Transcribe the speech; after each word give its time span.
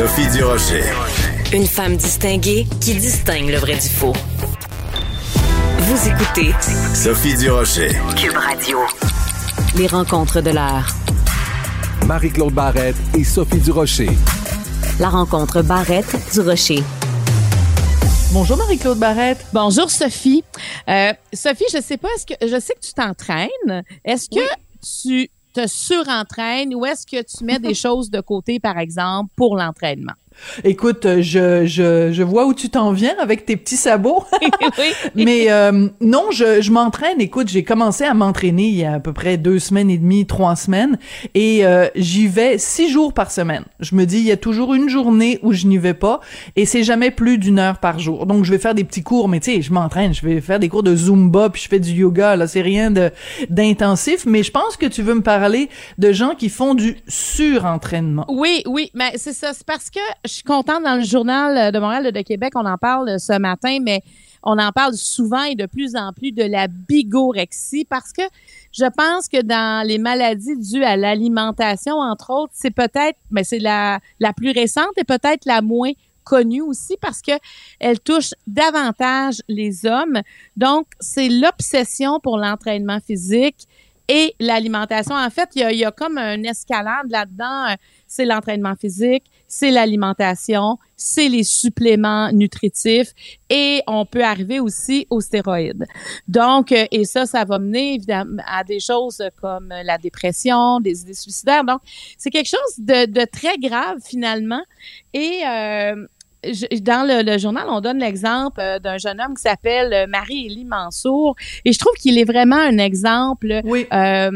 Sophie 0.00 0.30
Durocher. 0.30 0.82
Une 1.52 1.66
femme 1.66 1.94
distinguée 1.94 2.66
qui 2.80 2.94
distingue 2.94 3.50
le 3.50 3.58
vrai 3.58 3.74
du 3.74 3.86
faux. 3.86 4.14
Vous 5.80 6.08
écoutez 6.08 6.54
Sophie 6.94 7.36
Durocher. 7.36 7.90
Cube 8.16 8.34
Radio. 8.34 8.78
Les 9.76 9.86
rencontres 9.86 10.40
de 10.40 10.52
l'heure. 10.52 10.86
Marie-Claude 12.06 12.54
Barrette 12.54 12.96
et 13.14 13.24
Sophie 13.24 13.58
Durocher. 13.58 14.08
La 14.98 15.10
rencontre 15.10 15.60
Barrette-Durocher. 15.60 16.82
Bonjour 18.32 18.56
Marie-Claude 18.56 18.98
Barrette. 18.98 19.44
Bonjour 19.52 19.90
Sophie. 19.90 20.42
Euh, 20.88 21.12
Sophie, 21.34 21.66
je 21.74 21.82
sais 21.82 21.98
pas, 21.98 22.08
est-ce 22.16 22.24
que 22.24 22.48
je 22.48 22.58
sais 22.58 22.72
que 22.72 22.80
tu 22.80 22.94
t'entraînes. 22.94 23.84
Est-ce 24.06 24.30
que 24.30 24.40
tu 24.80 25.28
te 25.52 25.66
surentraînes 25.66 26.74
ou 26.74 26.84
est-ce 26.84 27.06
que 27.06 27.22
tu 27.22 27.44
mets 27.44 27.58
des 27.58 27.74
choses 27.84 28.10
de 28.10 28.20
côté, 28.20 28.60
par 28.60 28.78
exemple, 28.78 29.32
pour 29.36 29.56
l'entraînement? 29.56 30.14
Écoute, 30.64 31.06
je, 31.20 31.66
je, 31.66 32.10
je 32.12 32.22
vois 32.22 32.46
où 32.46 32.54
tu 32.54 32.70
t'en 32.70 32.92
viens 32.92 33.14
avec 33.20 33.46
tes 33.46 33.56
petits 33.56 33.76
sabots. 33.76 34.24
Mais 35.14 35.50
euh, 35.50 35.88
non, 36.00 36.30
je, 36.30 36.60
je 36.60 36.70
m'entraîne. 36.70 37.20
Écoute, 37.20 37.48
j'ai 37.48 37.64
commencé 37.64 38.04
à 38.04 38.14
m'entraîner 38.14 38.68
il 38.68 38.76
y 38.76 38.84
a 38.84 38.94
à 38.94 39.00
peu 39.00 39.12
près 39.12 39.36
deux 39.36 39.58
semaines 39.58 39.90
et 39.90 39.98
demie, 39.98 40.26
trois 40.26 40.56
semaines, 40.56 40.98
et 41.34 41.66
euh, 41.66 41.88
j'y 41.94 42.26
vais 42.26 42.58
six 42.58 42.90
jours 42.90 43.12
par 43.12 43.30
semaine. 43.30 43.64
Je 43.80 43.94
me 43.94 44.04
dis, 44.04 44.18
il 44.18 44.26
y 44.26 44.32
a 44.32 44.36
toujours 44.36 44.74
une 44.74 44.88
journée 44.88 45.38
où 45.42 45.52
je 45.52 45.66
n'y 45.66 45.78
vais 45.78 45.94
pas, 45.94 46.20
et 46.56 46.66
c'est 46.66 46.84
jamais 46.84 47.10
plus 47.10 47.38
d'une 47.38 47.58
heure 47.58 47.78
par 47.78 47.98
jour. 47.98 48.26
Donc, 48.26 48.44
je 48.44 48.50
vais 48.50 48.58
faire 48.58 48.74
des 48.74 48.84
petits 48.84 49.02
cours, 49.02 49.28
mais 49.28 49.40
tu 49.40 49.52
sais, 49.52 49.62
je 49.62 49.72
m'entraîne. 49.72 50.14
Je 50.14 50.24
vais 50.26 50.40
faire 50.40 50.58
des 50.58 50.68
cours 50.68 50.82
de 50.82 50.94
zumba, 50.94 51.50
puis 51.50 51.62
je 51.62 51.68
fais 51.68 51.80
du 51.80 51.92
yoga. 51.92 52.36
Là, 52.36 52.46
c'est 52.46 52.62
rien 52.62 52.90
de 52.90 53.10
d'intensif. 53.48 54.24
Mais 54.26 54.42
je 54.42 54.50
pense 54.50 54.76
que 54.76 54.86
tu 54.86 55.02
veux 55.02 55.14
me 55.14 55.22
parler 55.22 55.68
de 55.98 56.12
gens 56.12 56.34
qui 56.34 56.48
font 56.48 56.74
du 56.74 56.96
surentraînement. 57.08 58.26
Oui, 58.28 58.62
oui, 58.66 58.90
mais 58.94 59.12
c'est 59.16 59.32
ça. 59.32 59.52
C'est 59.52 59.66
parce 59.66 59.90
que 59.90 60.00
je 60.30 60.36
suis 60.36 60.44
contente 60.44 60.84
dans 60.84 60.94
le 60.94 61.02
journal 61.02 61.72
de 61.72 61.78
Montréal 61.80 62.12
de 62.12 62.22
Québec, 62.22 62.52
on 62.54 62.64
en 62.64 62.78
parle 62.78 63.18
ce 63.18 63.36
matin, 63.36 63.78
mais 63.82 64.00
on 64.44 64.58
en 64.58 64.70
parle 64.70 64.94
souvent 64.94 65.42
et 65.42 65.56
de 65.56 65.66
plus 65.66 65.96
en 65.96 66.12
plus 66.12 66.30
de 66.30 66.44
la 66.44 66.68
bigorexie 66.68 67.84
parce 67.84 68.12
que 68.12 68.22
je 68.72 68.84
pense 68.84 69.28
que 69.28 69.42
dans 69.42 69.84
les 69.86 69.98
maladies 69.98 70.56
dues 70.56 70.84
à 70.84 70.96
l'alimentation, 70.96 71.96
entre 71.96 72.30
autres, 72.30 72.52
c'est 72.54 72.70
peut-être, 72.70 73.18
mais 73.30 73.42
c'est 73.42 73.58
la, 73.58 73.98
la 74.20 74.32
plus 74.32 74.52
récente 74.52 74.92
et 74.96 75.04
peut-être 75.04 75.44
la 75.46 75.62
moins 75.62 75.92
connue 76.22 76.62
aussi 76.62 76.96
parce 77.00 77.22
que 77.22 77.32
elle 77.80 77.98
touche 77.98 78.30
davantage 78.46 79.42
les 79.48 79.84
hommes. 79.84 80.20
Donc, 80.56 80.86
c'est 81.00 81.28
l'obsession 81.28 82.20
pour 82.20 82.38
l'entraînement 82.38 83.00
physique 83.04 83.66
et 84.06 84.34
l'alimentation. 84.38 85.14
En 85.14 85.30
fait, 85.30 85.50
il 85.54 85.62
y 85.62 85.64
a, 85.64 85.72
y 85.72 85.84
a 85.84 85.90
comme 85.90 86.18
une 86.18 86.46
escalade 86.46 87.10
là-dedans. 87.10 87.74
C'est 88.06 88.24
l'entraînement 88.24 88.74
physique, 88.74 89.24
c'est 89.50 89.72
l'alimentation, 89.72 90.78
c'est 90.96 91.28
les 91.28 91.42
suppléments 91.42 92.30
nutritifs 92.30 93.12
et 93.50 93.82
on 93.88 94.06
peut 94.06 94.22
arriver 94.22 94.60
aussi 94.60 95.08
aux 95.10 95.20
stéroïdes. 95.20 95.86
Donc, 96.28 96.70
euh, 96.70 96.86
et 96.92 97.04
ça, 97.04 97.26
ça 97.26 97.44
va 97.44 97.58
mener 97.58 97.94
évidemment 97.94 98.40
à 98.46 98.62
des 98.62 98.78
choses 98.78 99.20
comme 99.40 99.74
la 99.82 99.98
dépression, 99.98 100.78
des 100.78 101.02
idées 101.02 101.14
suicidaires. 101.14 101.64
Donc, 101.64 101.80
c'est 102.16 102.30
quelque 102.30 102.48
chose 102.48 102.78
de, 102.78 103.24
très 103.24 103.58
grave 103.58 103.98
finalement. 104.04 104.62
Et 105.12 105.40
euh, 105.44 106.06
je- 106.44 106.80
dans 106.80 107.06
le, 107.06 107.22
le 107.22 107.38
journal, 107.38 107.66
on 107.68 107.80
donne 107.80 107.98
l'exemple 107.98 108.60
euh, 108.60 108.78
d'un 108.78 108.98
jeune 108.98 109.20
homme 109.20 109.34
qui 109.34 109.42
s'appelle 109.42 109.92
euh, 109.92 110.06
Marie-Élie 110.06 110.64
Mansour. 110.64 111.36
Et 111.64 111.72
je 111.72 111.78
trouve 111.78 111.92
qu'il 111.94 112.18
est 112.18 112.24
vraiment 112.24 112.56
un 112.56 112.78
exemple 112.78 113.60
Oui. 113.64 113.86
euh, 113.92 114.30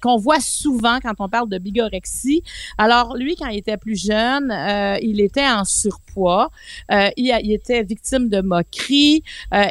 qu'on 0.00 0.16
voit 0.16 0.40
souvent 0.40 0.98
quand 1.00 1.14
on 1.18 1.28
parle 1.28 1.48
de 1.48 1.58
bigorexie. 1.58 2.42
Alors, 2.78 3.16
lui, 3.16 3.36
quand 3.36 3.48
il 3.48 3.58
était 3.58 3.76
plus 3.76 3.96
jeune, 4.00 4.52
il 5.02 5.20
était 5.20 5.46
en 5.46 5.64
surpoids. 5.64 6.50
Il, 7.16 7.52
était 7.52 7.82
victime 7.82 8.28
de 8.28 8.40
moqueries. 8.40 9.22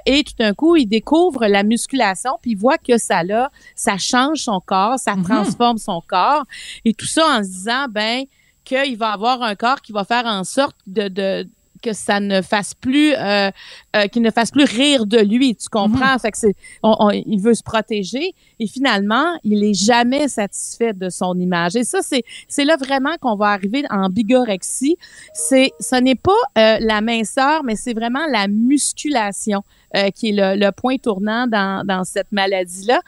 et 0.05 0.23
tout 0.23 0.33
d'un 0.39 0.53
coup, 0.53 0.75
il 0.75 0.87
découvre 0.87 1.45
la 1.47 1.63
musculation, 1.63 2.31
puis 2.41 2.51
il 2.51 2.57
voit 2.57 2.77
que 2.77 2.97
ça 2.97 3.23
là, 3.23 3.51
ça 3.75 3.97
change 3.97 4.39
son 4.39 4.59
corps, 4.59 4.97
ça 4.99 5.15
Mhm. 5.15 5.23
transforme 5.23 5.77
son 5.77 6.01
corps. 6.07 6.43
Et 6.85 6.93
tout 6.93 7.05
ça 7.05 7.25
en 7.39 7.43
se 7.43 7.49
disant, 7.49 7.85
ben, 7.89 8.23
qu'il 8.63 8.97
va 8.97 9.09
avoir 9.11 9.41
un 9.41 9.55
corps 9.55 9.81
qui 9.81 9.91
va 9.91 10.03
faire 10.03 10.25
en 10.25 10.43
sorte 10.43 10.77
de, 10.87 11.07
de 11.07 11.49
que 11.81 11.93
ça 11.93 12.19
ne 12.19 12.41
fasse 12.41 12.73
plus 12.73 13.13
euh, 13.15 13.49
euh, 13.95 14.07
qu'il 14.07 14.21
ne 14.21 14.31
fasse 14.31 14.51
plus 14.51 14.63
rire 14.65 15.05
de 15.05 15.17
lui 15.19 15.55
tu 15.55 15.67
comprends? 15.69 16.17
Fait 16.19 16.31
que 16.31 16.37
c'est 16.37 16.55
on- 16.83 16.95
on- 16.99 17.09
il 17.11 17.39
veut 17.41 17.53
se 17.53 17.63
protéger. 17.63 18.33
Et 18.59 18.67
finalement 18.67 19.37
il 19.43 19.63
est 19.63 19.73
jamais 19.73 20.27
satisfait 20.27 20.93
de 20.93 21.09
son 21.09 21.37
image. 21.39 21.75
Et 21.75 21.83
ça 21.83 21.99
c'est 22.01 22.23
c'est 22.47 22.65
là 22.65 22.77
vraiment 22.77 23.15
qu'on 23.19 23.35
va 23.35 23.47
arriver 23.47 23.83
en 23.89 24.09
bigorexie. 24.09 24.97
C'est 25.33 25.71
ce 25.79 25.95
n'est 25.95 26.15
pas 26.15 26.31
euh, 26.57 26.77
la 26.79 27.01
minceur 27.01 27.63
mais 27.63 27.75
c'est 27.75 27.93
vraiment 27.93 28.25
la 28.31 28.47
musculation 28.47 29.63
euh, 29.95 30.09
qui 30.09 30.29
est 30.29 30.31
le, 30.33 30.59
le 30.65 30.71
point 30.71 30.97
tournant 30.97 31.47
dans, 31.47 31.85
dans 31.85 32.03
cette 32.03 32.31
maladie 32.31 32.85
là 32.87 33.01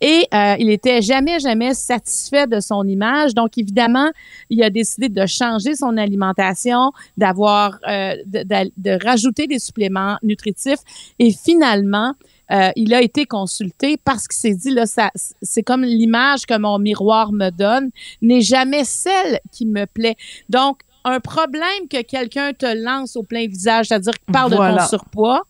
et 0.00 0.26
euh, 0.32 0.56
il 0.58 0.70
était 0.70 1.02
jamais 1.02 1.38
jamais 1.40 1.74
satisfait 1.74 2.46
de 2.46 2.60
son 2.60 2.86
image. 2.86 3.34
Donc 3.34 3.58
évidemment 3.58 4.10
il 4.48 4.62
a 4.62 4.70
décidé 4.70 5.08
de 5.08 5.26
changer 5.26 5.74
son 5.74 5.96
alimentation 5.96 6.92
d'avoir 7.16 7.78
euh, 7.88 8.16
de, 8.26 8.42
de- 8.42 8.72
de 8.76 9.04
rajouter 9.04 9.46
des 9.46 9.58
suppléments 9.58 10.16
nutritifs. 10.22 10.80
Et 11.18 11.32
finalement 11.32 12.14
euh, 12.50 12.70
il 12.76 12.92
a 12.94 13.00
été 13.02 13.26
consulté 13.26 13.96
parce 14.04 14.26
qu'il 14.26 14.38
s'est 14.38 14.54
dit 14.56 14.70
là 14.70 14.86
ça 14.86 15.10
c'est 15.42 15.62
comme 15.62 15.82
l'image 15.84 16.46
que 16.46 16.58
mon 16.58 16.78
miroir 16.78 17.32
me 17.32 17.50
donne 17.50 17.90
n'est 18.22 18.40
jamais 18.40 18.84
celle 18.84 19.40
qui 19.52 19.66
me 19.66 19.84
plaît. 19.86 20.16
Donc 20.48 20.80
un 21.04 21.20
problème 21.20 21.88
que 21.90 22.02
quelqu'un 22.02 22.52
te 22.52 22.66
lance 22.84 23.16
au 23.16 23.22
plein 23.22 23.46
visage 23.46 23.86
c'est-à-dire 23.86 24.12
qu'il 24.14 24.32
parle 24.32 24.50
de 24.50 24.56
ton 24.56 24.62
surpoids 24.88 25.42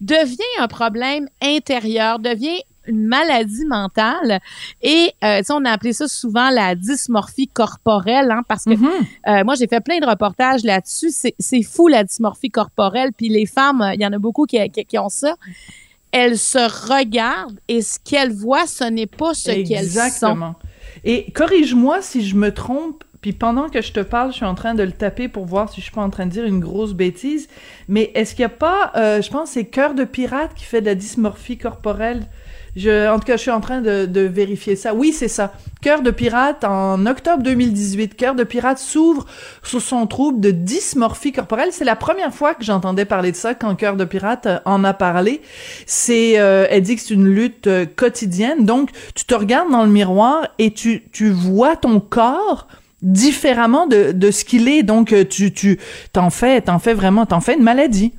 devient 0.00 0.38
un 0.58 0.68
problème 0.68 1.28
intérieur 1.42 2.18
devient 2.18 2.60
une 2.86 3.06
maladie 3.06 3.66
mentale 3.66 4.40
et 4.82 5.12
euh, 5.22 5.42
on 5.50 5.64
a 5.66 5.70
appelé 5.70 5.92
ça 5.92 6.08
souvent 6.08 6.48
la 6.50 6.74
dysmorphie 6.74 7.46
corporelle 7.48 8.30
hein, 8.30 8.42
parce 8.48 8.64
que 8.64 8.70
Mhm. 8.70 8.88
euh, 9.28 9.44
moi, 9.44 9.54
j'ai 9.54 9.68
fait 9.68 9.80
plein 9.80 9.98
de 9.98 10.06
reportages 10.06 10.64
là-dessus. 10.64 11.10
C'est, 11.12 11.34
c'est 11.38 11.62
fou, 11.62 11.88
la 11.88 12.02
dysmorphie 12.04 12.50
corporelle. 12.50 13.10
Puis 13.16 13.28
les 13.28 13.44
femmes, 13.46 13.82
euh, 13.82 13.94
il 13.94 14.00
y 14.00 14.06
en 14.06 14.12
a 14.12 14.18
beaucoup 14.18 14.46
qui, 14.46 14.58
qui, 14.70 14.84
qui 14.86 14.98
ont 14.98 15.10
ça. 15.10 15.34
Elles 16.10 16.38
se 16.38 16.58
regardent 16.96 17.60
et 17.68 17.82
ce 17.82 17.98
qu'elles 18.02 18.32
voient, 18.32 18.66
ce 18.66 18.84
n'est 18.84 19.06
pas 19.06 19.34
ce 19.34 19.50
qu'elles 19.50 19.66
sont. 19.66 20.00
Exactement. 20.00 20.54
Et 21.04 21.30
corrige-moi 21.32 22.00
si 22.02 22.26
je 22.26 22.34
me 22.34 22.52
trompe. 22.52 23.04
Puis 23.20 23.32
pendant 23.32 23.68
que 23.68 23.82
je 23.82 23.92
te 23.92 24.00
parle, 24.00 24.30
je 24.30 24.36
suis 24.36 24.46
en 24.46 24.54
train 24.54 24.74
de 24.74 24.82
le 24.82 24.92
taper 24.92 25.28
pour 25.28 25.44
voir 25.44 25.68
si 25.70 25.80
je 25.80 25.86
suis 25.86 25.94
pas 25.94 26.00
en 26.00 26.10
train 26.10 26.26
de 26.26 26.30
dire 26.30 26.44
une 26.44 26.60
grosse 26.60 26.94
bêtise. 26.94 27.48
Mais 27.88 28.10
est-ce 28.14 28.34
qu'il 28.34 28.42
y 28.42 28.46
a 28.46 28.48
pas, 28.48 28.92
euh, 28.96 29.20
je 29.20 29.30
pense, 29.30 29.50
c'est 29.50 29.64
Cœur 29.64 29.94
de 29.94 30.04
pirate 30.04 30.52
qui 30.54 30.64
fait 30.64 30.80
de 30.80 30.86
la 30.86 30.94
dysmorphie 30.94 31.58
corporelle. 31.58 32.26
Je, 32.76 33.10
en 33.10 33.18
tout 33.18 33.26
cas, 33.26 33.36
je 33.36 33.42
suis 33.42 33.50
en 33.50 33.60
train 33.60 33.80
de, 33.80 34.06
de 34.06 34.20
vérifier 34.20 34.76
ça. 34.76 34.94
Oui, 34.94 35.12
c'est 35.12 35.28
ça. 35.28 35.52
Cœur 35.82 36.02
de 36.02 36.10
pirate 36.10 36.64
en 36.64 37.04
octobre 37.06 37.42
2018. 37.42 38.14
Cœur 38.16 38.34
de 38.34 38.44
pirate 38.44 38.78
s'ouvre 38.78 39.26
sur 39.62 39.82
son 39.82 40.06
trouble 40.06 40.40
de 40.40 40.50
dysmorphie 40.50 41.32
corporelle. 41.32 41.70
C'est 41.72 41.84
la 41.84 41.96
première 41.96 42.32
fois 42.32 42.54
que 42.54 42.64
j'entendais 42.64 43.04
parler 43.04 43.32
de 43.32 43.36
ça 43.36 43.54
quand 43.54 43.74
Cœur 43.74 43.96
de 43.96 44.04
pirate 44.04 44.46
euh, 44.46 44.58
en 44.64 44.84
a 44.84 44.94
parlé. 44.94 45.42
C'est, 45.86 46.38
euh, 46.38 46.66
elle 46.70 46.82
dit 46.82 46.96
que 46.96 47.02
c'est 47.02 47.14
une 47.14 47.28
lutte 47.28 47.66
euh, 47.66 47.86
quotidienne. 47.86 48.64
Donc, 48.64 48.90
tu 49.14 49.24
te 49.24 49.34
regardes 49.34 49.70
dans 49.70 49.84
le 49.84 49.90
miroir 49.90 50.46
et 50.58 50.72
tu, 50.72 51.02
tu 51.12 51.30
vois 51.30 51.76
ton 51.76 51.98
corps 51.98 52.68
différemment 53.02 53.86
de, 53.86 54.12
de 54.12 54.30
ce 54.30 54.44
qu'il 54.44 54.68
est. 54.68 54.82
Donc, 54.82 55.12
euh, 55.12 55.24
tu, 55.24 55.52
tu, 55.52 55.78
fais, 56.30 56.60
t'en 56.60 56.78
fais 56.78 56.94
vraiment, 56.94 57.26
t'en 57.26 57.40
fais 57.40 57.54
une 57.54 57.62
maladie. 57.62 58.12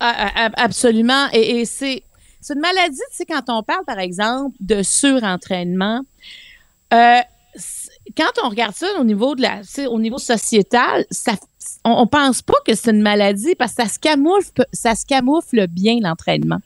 Ah, 0.00 0.14
ah, 0.16 0.30
ah, 0.34 0.50
absolument. 0.56 1.26
Et, 1.32 1.60
et 1.60 1.64
c'est, 1.64 2.02
c'est 2.40 2.54
une 2.54 2.60
maladie, 2.60 3.00
tu 3.10 3.16
sais, 3.16 3.26
quand 3.26 3.42
on 3.48 3.62
parle, 3.62 3.84
par 3.84 3.98
exemple, 3.98 4.56
de 4.60 4.82
surentraînement, 4.82 6.02
euh, 6.92 7.20
quand 8.16 8.32
on 8.42 8.48
regarde 8.48 8.74
ça 8.74 8.86
au 8.98 9.04
niveau 9.04 9.34
de 9.34 9.42
la, 9.42 9.62
au 9.88 9.98
niveau 9.98 10.18
sociétal, 10.18 11.04
ça, 11.10 11.32
on, 11.84 12.06
pense 12.06 12.42
pas 12.42 12.54
que 12.66 12.74
c'est 12.74 12.90
une 12.90 13.02
maladie 13.02 13.54
parce 13.54 13.72
que 13.74 13.82
ça 13.82 13.88
se 13.88 13.98
camoufle, 13.98 14.66
ça 14.72 14.94
se 14.94 15.04
camoufle 15.06 15.66
bien 15.68 15.98
l'entraînement. 16.02 16.58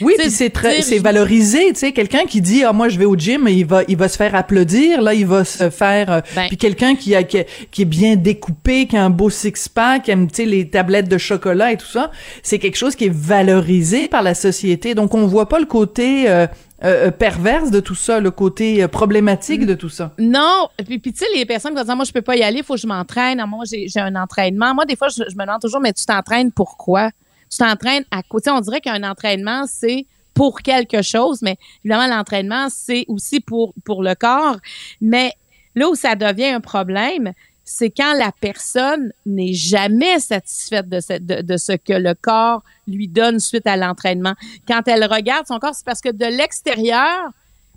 Oui, 0.00 0.14
puis 0.18 0.30
c'est 0.30 0.50
très, 0.50 0.82
c'est 0.82 0.98
valorisé, 0.98 1.72
tu 1.72 1.80
sais, 1.80 1.92
quelqu'un 1.92 2.26
qui 2.26 2.42
dit 2.42 2.62
ah 2.62 2.74
moi 2.74 2.90
je 2.90 2.98
vais 2.98 3.06
au 3.06 3.16
gym, 3.16 3.48
il 3.48 3.64
va 3.64 3.82
il 3.88 3.96
va 3.96 4.08
se 4.08 4.18
faire 4.18 4.34
applaudir, 4.34 5.00
là 5.00 5.14
il 5.14 5.26
va 5.26 5.44
se 5.44 5.70
faire 5.70 6.10
euh, 6.10 6.20
Ben. 6.34 6.48
puis 6.48 6.58
quelqu'un 6.58 6.94
qui 6.94 7.14
a 7.14 7.22
qui, 7.22 7.38
qui 7.70 7.82
est 7.82 7.86
bien 7.86 8.16
découpé, 8.16 8.86
qui 8.86 8.96
a 8.96 9.04
un 9.04 9.10
beau 9.10 9.30
six 9.30 9.70
pack, 9.70 10.04
qui 10.04 10.10
aime 10.10 10.28
tu 10.28 10.36
sais 10.36 10.44
les 10.44 10.68
tablettes 10.68 11.08
de 11.08 11.16
chocolat 11.16 11.72
et 11.72 11.78
tout 11.78 11.86
ça, 11.86 12.10
c'est 12.42 12.58
quelque 12.58 12.76
chose 12.76 12.96
qui 12.96 13.06
est 13.06 13.14
valorisé 13.14 14.08
par 14.08 14.22
la 14.22 14.34
société. 14.34 14.94
Donc 14.94 15.14
on 15.14 15.26
voit 15.26 15.48
pas 15.48 15.58
le 15.58 15.66
côté 15.66 16.28
euh, 16.28 16.46
euh, 16.84 17.10
perverse 17.10 17.70
de 17.70 17.80
tout 17.80 17.94
ça, 17.94 18.20
le 18.20 18.30
côté 18.30 18.82
euh, 18.82 18.88
problématique 18.88 19.66
de 19.66 19.74
tout 19.74 19.88
ça? 19.88 20.12
Non, 20.18 20.68
puis, 20.84 20.98
puis 20.98 21.12
tu 21.12 21.18
sais, 21.18 21.26
les 21.34 21.46
personnes 21.46 21.74
qui 21.74 21.84
dire, 21.84 21.96
moi, 21.96 22.04
je 22.04 22.12
peux 22.12 22.22
pas 22.22 22.36
y 22.36 22.42
aller, 22.42 22.58
il 22.58 22.64
faut 22.64 22.74
que 22.74 22.80
je 22.80 22.86
m'entraîne. 22.86 23.42
Moi, 23.46 23.64
j'ai 23.66 24.00
un 24.00 24.16
entraînement. 24.16 24.74
Moi, 24.74 24.84
des 24.84 24.96
fois, 24.96 25.08
je, 25.08 25.22
je 25.28 25.36
me 25.36 25.44
demande 25.44 25.60
toujours, 25.60 25.80
mais 25.80 25.92
tu 25.92 26.04
t'entraînes 26.04 26.52
pourquoi? 26.52 27.10
Tu 27.50 27.58
t'entraînes 27.58 28.04
à 28.10 28.22
côté. 28.22 28.50
On 28.50 28.60
dirait 28.60 28.80
qu'un 28.80 29.02
entraînement, 29.08 29.64
c'est 29.66 30.06
pour 30.34 30.62
quelque 30.62 31.02
chose, 31.02 31.42
mais 31.42 31.56
évidemment, 31.84 32.06
l'entraînement, 32.06 32.68
c'est 32.70 33.04
aussi 33.08 33.40
pour, 33.40 33.74
pour 33.84 34.02
le 34.02 34.14
corps. 34.14 34.56
Mais 35.00 35.32
là 35.74 35.88
où 35.88 35.94
ça 35.94 36.14
devient 36.14 36.46
un 36.46 36.60
problème, 36.60 37.32
c'est 37.64 37.90
quand 37.90 38.14
la 38.14 38.32
personne 38.32 39.12
n'est 39.24 39.52
jamais 39.52 40.18
satisfaite 40.18 40.88
de 40.88 41.00
ce, 41.00 41.76
que 41.76 41.92
le 41.92 42.14
corps 42.14 42.62
lui 42.86 43.08
donne 43.08 43.38
suite 43.40 43.66
à 43.66 43.76
l'entraînement. 43.76 44.34
Quand 44.66 44.82
elle 44.86 45.04
regarde 45.04 45.46
son 45.46 45.58
corps, 45.58 45.74
c'est 45.74 45.84
parce 45.84 46.00
que 46.00 46.10
de 46.10 46.26
l'extérieur, 46.26 47.30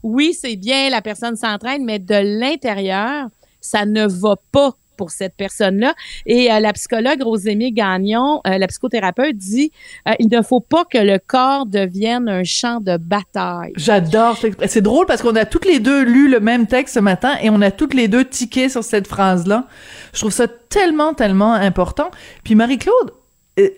oui, 0.04 0.34
c'est 0.34 0.56
bien, 0.56 0.90
la 0.90 1.02
personne 1.02 1.36
s'entraîne, 1.36 1.86
mais 1.86 2.00
de 2.00 2.40
l'intérieur, 2.40 3.30
ça 3.62 3.86
ne 3.86 4.08
va 4.08 4.36
pas 4.52 4.76
pour 4.96 5.12
cette 5.12 5.36
personne-là. 5.36 5.94
Et 6.26 6.52
euh, 6.52 6.60
la 6.60 6.74
psychologue 6.74 7.22
Rosémie 7.22 7.72
Gagnon, 7.72 8.42
euh, 8.48 8.58
la 8.58 8.68
psychothérapeute, 8.68 9.38
dit 9.38 9.72
euh, 10.08 10.14
il 10.20 10.30
ne 10.30 10.42
faut 10.42 10.60
pas 10.60 10.86
que 10.86 10.98
le 10.98 11.20
corps 11.20 11.66
devienne 11.66 12.30
un 12.30 12.44
champ 12.44 12.80
de 12.80 12.98
bataille. 12.98 13.74
J'adore. 13.76 14.38
C'est 14.68 14.82
drôle 14.82 15.06
parce 15.06 15.22
qu'on 15.22 15.36
a 15.36 15.46
toutes 15.46 15.66
les 15.66 15.80
deux 15.80 16.04
lu 16.04 16.30
le 16.30 16.40
même 16.40 16.68
texte 16.68 16.96
ce 16.96 17.00
matin 17.00 17.36
et 17.42 17.50
on 17.50 17.62
a 17.62 17.72
toutes 17.72 17.94
les 17.94 18.08
deux 18.08 18.26
tiqué 18.26 18.70
sur 18.70 18.84
cette 18.84 19.08
phrase-là. 19.08 19.68
Je 20.14 20.20
trouve 20.20 20.32
ça 20.32 20.48
tellement, 20.48 21.14
tellement 21.14 21.54
important. 21.54 22.10
Puis 22.44 22.56
Marie-Claude, 22.56 23.12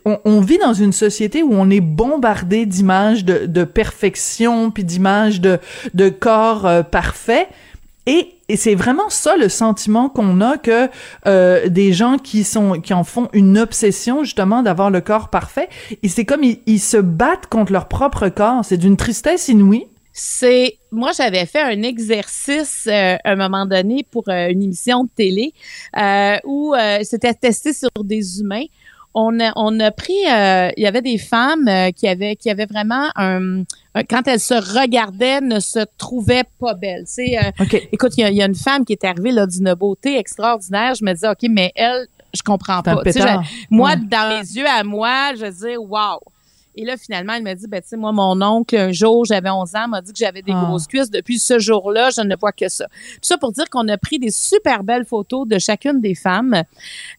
on, 0.05 0.41
vit 0.41 0.57
dans 0.57 0.73
une 0.73 0.91
société 0.91 1.43
où 1.43 1.53
on 1.53 1.69
est 1.69 1.81
bombardé 1.81 2.65
d'images 2.65 3.23
de, 3.23 3.63
perfection 3.63 4.71
puis 4.71 4.83
d'images 4.83 5.39
de, 5.39 6.09
corps 6.09 6.67
parfaits. 6.85 7.47
Et, 8.07 8.33
c'est 8.55 8.75
vraiment 8.75 9.09
ça 9.09 9.35
le 9.35 9.49
sentiment 9.49 10.07
qu'on 10.07 10.39
a 10.39 10.57
que 10.57 10.89
euh, 11.27 11.67
des 11.67 11.91
gens 11.91 12.17
qui 12.17 12.45
en 12.93 13.03
font 13.03 13.27
une 13.33 13.57
obsession 13.57 14.23
justement 14.23 14.63
d'avoir 14.63 14.89
le 14.89 15.01
corps 15.01 15.29
parfait. 15.29 15.67
Et 16.01 16.07
c'est 16.07 16.23
comme 16.23 16.43
ils, 16.43 16.79
se 16.79 16.95
battent 16.95 17.47
contre 17.47 17.73
leur 17.73 17.89
propre 17.89 18.29
corps. 18.29 18.63
C'est 18.63 18.77
d'une 18.77 18.95
tristesse 18.95 19.49
inouïe. 19.49 19.87
c'est 20.13 20.77
moi 20.91 21.11
j'avais 21.11 21.45
fait 21.45 21.61
un 21.61 21.83
exercice 21.83 22.87
euh, 22.89 23.17
un 23.25 23.35
moment 23.35 23.65
donné 23.65 24.05
pour 24.09 24.23
euh, 24.29 24.47
une 24.47 24.63
émission 24.63 25.03
de 25.03 25.09
télé 25.13 25.53
où 26.45 26.73
c'était 27.03 27.33
testé 27.33 27.73
sur 27.73 27.89
des 28.05 28.39
humains. 28.39 28.65
On 29.19 29.39
a, 29.39 29.51
on 29.55 29.79
a 29.79 29.89
pris, 29.89 30.13
euh, 30.31 30.69
il 30.77 30.83
y 30.83 30.85
avait 30.85 31.01
des 31.01 31.17
femmes 31.17 31.67
euh, 31.67 31.89
qui 31.91 32.07
avaient 32.07 32.35
qui 32.35 32.51
avaient 32.51 32.67
vraiment 32.67 33.07
un, 33.15 33.61
un- 33.95 34.03
quand 34.07 34.27
elles 34.27 34.39
se 34.39 34.53
regardaient 34.79 35.41
ne 35.41 35.59
se 35.59 35.79
trouvaient 35.97 36.43
pas 36.59 36.75
belles. 36.75 37.05
C'est 37.07 37.35
euh, 37.37 37.49
écoute, 37.91 38.11
il 38.17 38.21
y, 38.21 38.23
a- 38.25 38.29
il 38.29 38.37
y 38.37 38.43
a 38.43 38.45
une 38.45 38.53
femme 38.53 38.85
qui 38.85 38.93
est 38.93 39.03
arrivée 39.03 39.31
là 39.31 39.47
d'une 39.47 39.73
beauté 39.73 40.17
extraordinaire. 40.19 40.93
Je 40.93 41.03
me 41.03 41.13
disais 41.13 41.29
ok, 41.29 41.47
mais 41.49 41.71
elle, 41.75 42.05
je 42.33 42.43
comprends 42.43 42.83
pas. 42.83 43.01
Moi, 43.71 43.89
Ouais. 43.91 43.95
dans 44.07 44.29
mes 44.37 44.45
yeux 44.55 44.67
à 44.67 44.83
moi, 44.83 45.31
je 45.35 45.47
dis 45.47 45.77
wow. 45.77 46.19
Et 46.79 46.85
là, 46.85 46.95
finalement, 46.95 47.33
elle 47.33 47.41
m'a 47.43 47.55
dit, 47.55 47.65
ben, 47.67 47.81
tu 47.81 47.87
sais, 47.89 47.97
moi, 47.97 48.11
mon 48.11 48.39
oncle, 48.41 48.77
un 48.77 48.91
jour, 48.91 49.25
j'avais 49.25 49.49
11 49.49 49.75
ans, 49.75 49.87
m'a 49.87 50.01
dit 50.01 50.13
que 50.13 50.19
j'avais 50.19 50.43
des 50.43 50.51
Ah. 50.53 50.63
grosses 50.65 50.85
cuisses. 50.85 51.09
Depuis 51.09 51.39
ce 51.39 51.57
jour-là, 51.57 52.11
je 52.15 52.21
ne 52.21 52.35
vois 52.35 52.51
que 52.51 52.69
ça. 52.69 52.87
Puis 52.89 53.17
ça 53.23 53.37
pour 53.39 53.51
dire 53.51 53.67
qu'on 53.69 53.87
a 53.87 53.97
pris 53.97 54.19
des 54.19 54.29
super 54.29 54.83
belles 54.83 55.05
photos 55.05 55.47
de 55.47 55.57
chacune 55.57 55.99
des 56.01 56.13
femmes 56.13 56.61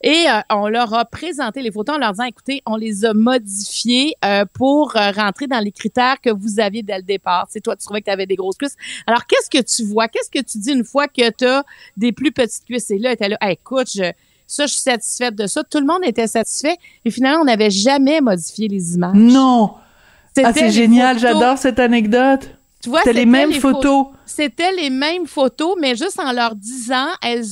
et 0.03 0.27
euh, 0.29 0.41
on 0.51 0.69
leur 0.69 0.95
a 0.95 1.05
présenté 1.05 1.61
les 1.61 1.73
photos 1.73 1.97
en 1.97 1.99
leur 1.99 2.13
disant, 2.13 2.25
écoutez, 2.25 2.63
on 2.67 2.77
les 2.77 3.05
a 3.05 3.13
modifiées 3.15 4.15
euh, 4.25 4.45
pour 4.53 4.97
euh, 4.97 5.11
rentrer 5.11 5.47
dans 5.49 5.59
les 5.61 5.73
critères 5.73 6.21
que 6.21 6.31
vous 6.31 6.61
aviez 6.61 6.83
dès 6.83 6.97
le 6.99 7.03
départ. 7.03 7.47
Sais, 7.51 7.61
toi, 7.61 7.75
tu 7.75 7.85
trouvais 7.85 8.01
que 8.01 8.07
tu 8.07 8.13
avais 8.13 8.27
des 8.27 8.37
grosses 8.37 8.57
cuisses. 8.59 8.77
Alors, 9.07 9.27
qu'est-ce 9.27 9.51
que 9.51 9.63
tu 9.65 9.85
vois? 9.91 10.07
Qu'est-ce 10.09 10.31
que 10.31 10.45
tu 10.45 10.59
dis 10.59 10.71
une 10.73 10.85
fois 10.85 11.09
que 11.09 11.31
tu 11.31 11.45
as 11.47 11.65
des 11.97 12.13
plus 12.13 12.31
petites 12.31 12.65
cuisses? 12.65 12.91
Et 12.91 12.99
là, 12.99 13.17
tu 13.17 13.27
là, 13.29 13.37
Hey, 13.41 13.55
écoute, 13.55 13.91
je, 13.93 14.13
ça, 14.49 14.67
je 14.67 14.73
suis 14.73 14.81
satisfaite 14.81 15.35
de 15.35 15.47
ça. 15.47 15.63
Tout 15.63 15.79
le 15.79 15.85
monde 15.85 16.01
était 16.05 16.27
satisfait. 16.27 16.77
Et 17.05 17.11
finalement, 17.11 17.43
on 17.43 17.45
n'avait 17.45 17.71
jamais 17.71 18.23
modifié 18.23 18.67
les 18.67 18.95
images. 18.95 19.15
Non. 19.15 19.75
Ah, 20.43 20.53
c'est 20.55 20.71
génial. 20.71 21.19
J'adore 21.19 21.59
cette 21.59 21.79
anecdote. 21.79 22.49
Tu 22.83 22.89
vois, 22.89 23.01
C'était 23.01 23.13
les 23.13 23.27
mêmes 23.27 23.51
les 23.51 23.61
photos. 23.61 24.07
C'était 24.25 24.73
les 24.73 24.89
mêmes 24.89 25.27
photos, 25.27 25.77
mais 25.79 25.97
juste 25.97 26.19
en 26.19 26.33
leur 26.33 26.55
disant, 26.55 27.09
elles. 27.23 27.45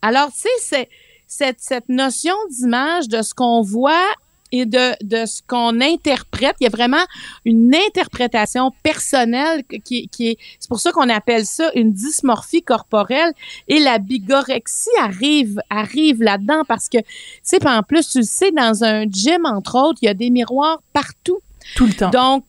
Alors, 0.00 0.30
tu 0.30 0.38
sais, 0.38 0.48
c'est 0.60 0.88
cette, 1.26 1.60
cette 1.60 1.88
notion 1.88 2.34
d'image, 2.50 3.08
de 3.08 3.20
ce 3.22 3.34
qu'on 3.34 3.62
voit 3.62 4.06
et 4.52 4.66
de, 4.66 4.92
de 5.04 5.26
ce 5.26 5.42
qu'on 5.46 5.80
interprète. 5.80 6.54
Il 6.60 6.64
y 6.64 6.66
a 6.66 6.70
vraiment 6.70 7.04
une 7.44 7.74
interprétation 7.74 8.72
personnelle 8.82 9.62
qui, 9.84 10.08
qui 10.08 10.28
est. 10.28 10.38
C'est 10.58 10.68
pour 10.68 10.80
ça 10.80 10.92
qu'on 10.92 11.08
appelle 11.08 11.44
ça 11.46 11.70
une 11.74 11.92
dysmorphie 11.92 12.62
corporelle. 12.62 13.32
Et 13.68 13.78
la 13.80 13.98
bigorexie 13.98 14.88
arrive, 15.00 15.60
arrive 15.70 16.22
là-dedans 16.22 16.62
parce 16.66 16.88
que, 16.88 16.98
tu 16.98 17.04
sais, 17.42 17.66
en 17.66 17.82
plus, 17.82 18.08
tu 18.08 18.18
le 18.18 18.24
sais, 18.24 18.50
dans 18.52 18.84
un 18.84 19.04
gym, 19.04 19.44
entre 19.44 19.76
autres, 19.76 19.98
il 20.02 20.06
y 20.06 20.08
a 20.08 20.14
des 20.14 20.30
miroirs 20.30 20.80
partout. 20.92 21.38
Tout 21.76 21.86
le 21.86 21.92
temps. 21.92 22.10
Donc, 22.10 22.44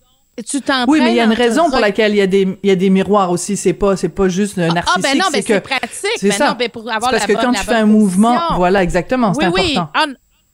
tu 0.50 0.62
t'entraînes. 0.62 0.86
Oui, 0.88 1.02
mais 1.02 1.12
il 1.12 1.16
y 1.18 1.20
a 1.20 1.26
une 1.26 1.34
raison 1.34 1.70
pour 1.70 1.80
laquelle 1.80 2.14
il 2.14 2.18
y 2.18 2.22
a 2.22 2.28
des, 2.28 2.48
il 2.64 2.70
y 2.70 2.72
a 2.72 2.76
des 2.78 2.90
miroirs 2.90 3.30
aussi. 3.30 3.58
C'est 3.58 3.74
pas, 3.74 3.98
c'est 3.98 4.08
pas 4.08 4.30
juste 4.30 4.58
un 4.58 4.70
Ah, 4.70 4.74
narcissique. 4.74 5.04
ben 5.04 5.18
non, 5.18 5.26
ben 5.26 5.32
c'est 5.34 5.42
c'est 5.42 5.60
que, 5.62 5.68
pratique. 5.68 5.90
c'est 6.18 6.30
Ben 6.30 6.38
ça. 6.38 6.48
non, 6.50 6.56
ben 6.58 6.70
pour 6.70 6.84
avoir 6.90 7.12
c'est 7.12 7.18
parce 7.18 7.28
la 7.28 7.28
que 7.28 7.34
bonne- 7.34 7.46
quand 7.54 7.60
tu 7.60 7.66
fais 7.66 7.76
un 7.76 7.86
mouvement, 7.86 8.40
voilà, 8.56 8.82
exactement, 8.82 9.34
c'est 9.34 9.48
Oui, 9.50 9.76
important. 9.76 9.92
Ah, 9.94 10.06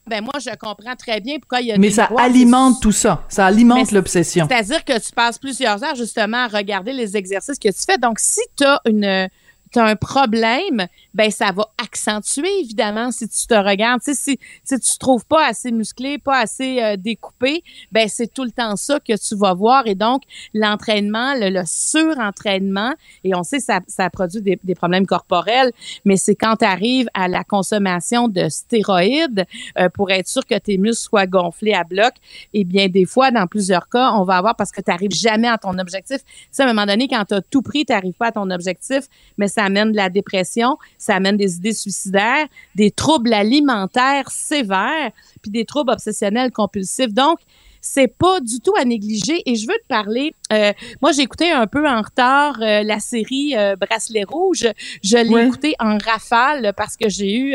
ben 0.08 0.22
moi, 0.22 0.34
je 0.40 0.50
comprends 0.56 0.94
très 0.94 1.20
bien 1.20 1.38
pourquoi 1.38 1.60
il 1.60 1.68
y 1.68 1.72
a 1.72 1.78
Mais 1.78 1.88
des 1.88 1.94
ça 1.94 2.08
alimente 2.16 2.80
tout 2.80 2.92
ça. 2.92 3.24
Ça 3.28 3.46
alimente 3.46 3.90
l'obsession. 3.90 4.46
C'est-à-dire 4.48 4.84
que 4.84 4.98
tu 4.98 5.12
passes 5.12 5.38
plusieurs 5.38 5.82
heures 5.82 5.96
justement 5.96 6.44
à 6.44 6.48
regarder 6.48 6.92
les 6.92 7.16
exercices 7.16 7.58
que 7.58 7.68
tu 7.68 7.82
fais. 7.84 7.98
Donc, 7.98 8.18
si 8.20 8.40
tu 8.56 8.64
as 8.64 8.80
une 8.86 9.28
t'as 9.72 9.84
un 9.84 9.96
problème, 9.96 10.86
ben 11.14 11.30
ça 11.30 11.52
va 11.52 11.68
accentuer 11.82 12.48
évidemment 12.60 13.10
si 13.10 13.28
tu 13.28 13.46
te 13.46 13.54
regardes. 13.54 14.00
Tu 14.02 14.14
si, 14.14 14.38
si 14.64 14.80
tu 14.80 14.92
te 14.92 14.98
trouves 14.98 15.24
pas 15.24 15.46
assez 15.46 15.72
musclé, 15.72 16.18
pas 16.18 16.40
assez 16.40 16.82
euh, 16.82 16.96
découpé, 16.96 17.62
ben 17.92 18.08
c'est 18.08 18.32
tout 18.32 18.44
le 18.44 18.50
temps 18.50 18.76
ça 18.76 19.00
que 19.00 19.16
tu 19.16 19.36
vas 19.36 19.54
voir. 19.54 19.86
Et 19.86 19.94
donc 19.94 20.22
l'entraînement, 20.54 21.34
le, 21.34 21.50
le 21.50 21.62
surentraînement, 21.64 22.94
et 23.24 23.34
on 23.34 23.42
sait 23.42 23.60
ça 23.60 23.80
ça 23.86 24.08
produit 24.10 24.42
des, 24.42 24.74
problèmes 24.74 25.06
corporels, 25.06 25.72
mais 26.04 26.16
c'est 26.16 26.34
quand 26.34 26.56
tu 26.56 26.64
arrives 26.64 27.08
à 27.14 27.28
la 27.28 27.44
consommation 27.44 28.28
de 28.28 28.48
stéroïdes 28.48 29.46
euh, 29.78 29.88
pour 29.88 30.10
être 30.10 30.28
sûr 30.28 30.44
que 30.44 30.58
tes 30.58 30.78
muscles 30.78 31.08
soient 31.08 31.26
gonflés 31.26 31.72
à 31.72 31.84
bloc. 31.84 32.12
Et 32.52 32.64
bien 32.64 32.88
des 32.88 33.04
fois, 33.04 33.30
dans 33.30 33.46
plusieurs 33.46 33.88
cas, 33.88 34.12
on 34.12 34.24
va 34.24 34.36
avoir 34.36 34.56
parce 34.56 34.70
que 34.70 34.80
tu 34.80 34.90
n'arrives 34.90 35.12
jamais 35.12 35.48
à 35.48 35.58
ton 35.58 35.78
objectif. 35.78 36.18
Tu 36.18 36.32
sais, 36.50 36.62
à 36.62 36.66
un 36.66 36.68
moment 36.68 36.86
donné, 36.86 37.08
quand 37.08 37.24
tu 37.24 37.34
as 37.34 37.40
tout 37.42 37.62
pris, 37.62 37.84
tu 37.84 37.94
pas 38.12 38.28
à 38.28 38.32
ton 38.32 38.50
objectif, 38.50 39.04
mais 39.36 39.48
ça 39.56 39.64
amène 39.64 39.90
de 39.92 39.96
la 39.96 40.10
dépression, 40.10 40.76
ça 40.98 41.14
amène 41.16 41.38
des 41.38 41.56
idées 41.56 41.72
suicidaires, 41.72 42.46
des 42.74 42.90
troubles 42.90 43.32
alimentaires 43.32 44.30
sévères, 44.30 45.10
puis 45.40 45.50
des 45.50 45.64
troubles 45.64 45.92
obsessionnels 45.92 46.52
compulsifs. 46.52 47.14
Donc, 47.14 47.38
c'est 47.80 48.08
pas 48.08 48.40
du 48.40 48.58
tout 48.60 48.74
à 48.78 48.84
négliger. 48.84 49.38
Et 49.46 49.54
je 49.54 49.66
veux 49.68 49.74
te 49.74 49.86
parler. 49.88 50.34
euh, 50.52 50.72
moi, 51.00 51.12
j'ai 51.12 51.22
écouté 51.22 51.52
un 51.52 51.66
peu 51.68 51.88
en 51.88 52.02
retard 52.02 52.56
euh, 52.60 52.82
la 52.82 52.98
série 52.98 53.56
euh, 53.56 53.76
Bracelet 53.76 54.24
rouge. 54.24 54.66
Je 55.04 55.16
l'ai 55.18 55.30
Ouais. 55.34 55.46
écouté 55.46 55.74
en 55.78 55.96
rafale 55.98 56.72
parce 56.76 56.96
que 56.96 57.08
j'ai 57.08 57.32
eu. 57.38 57.54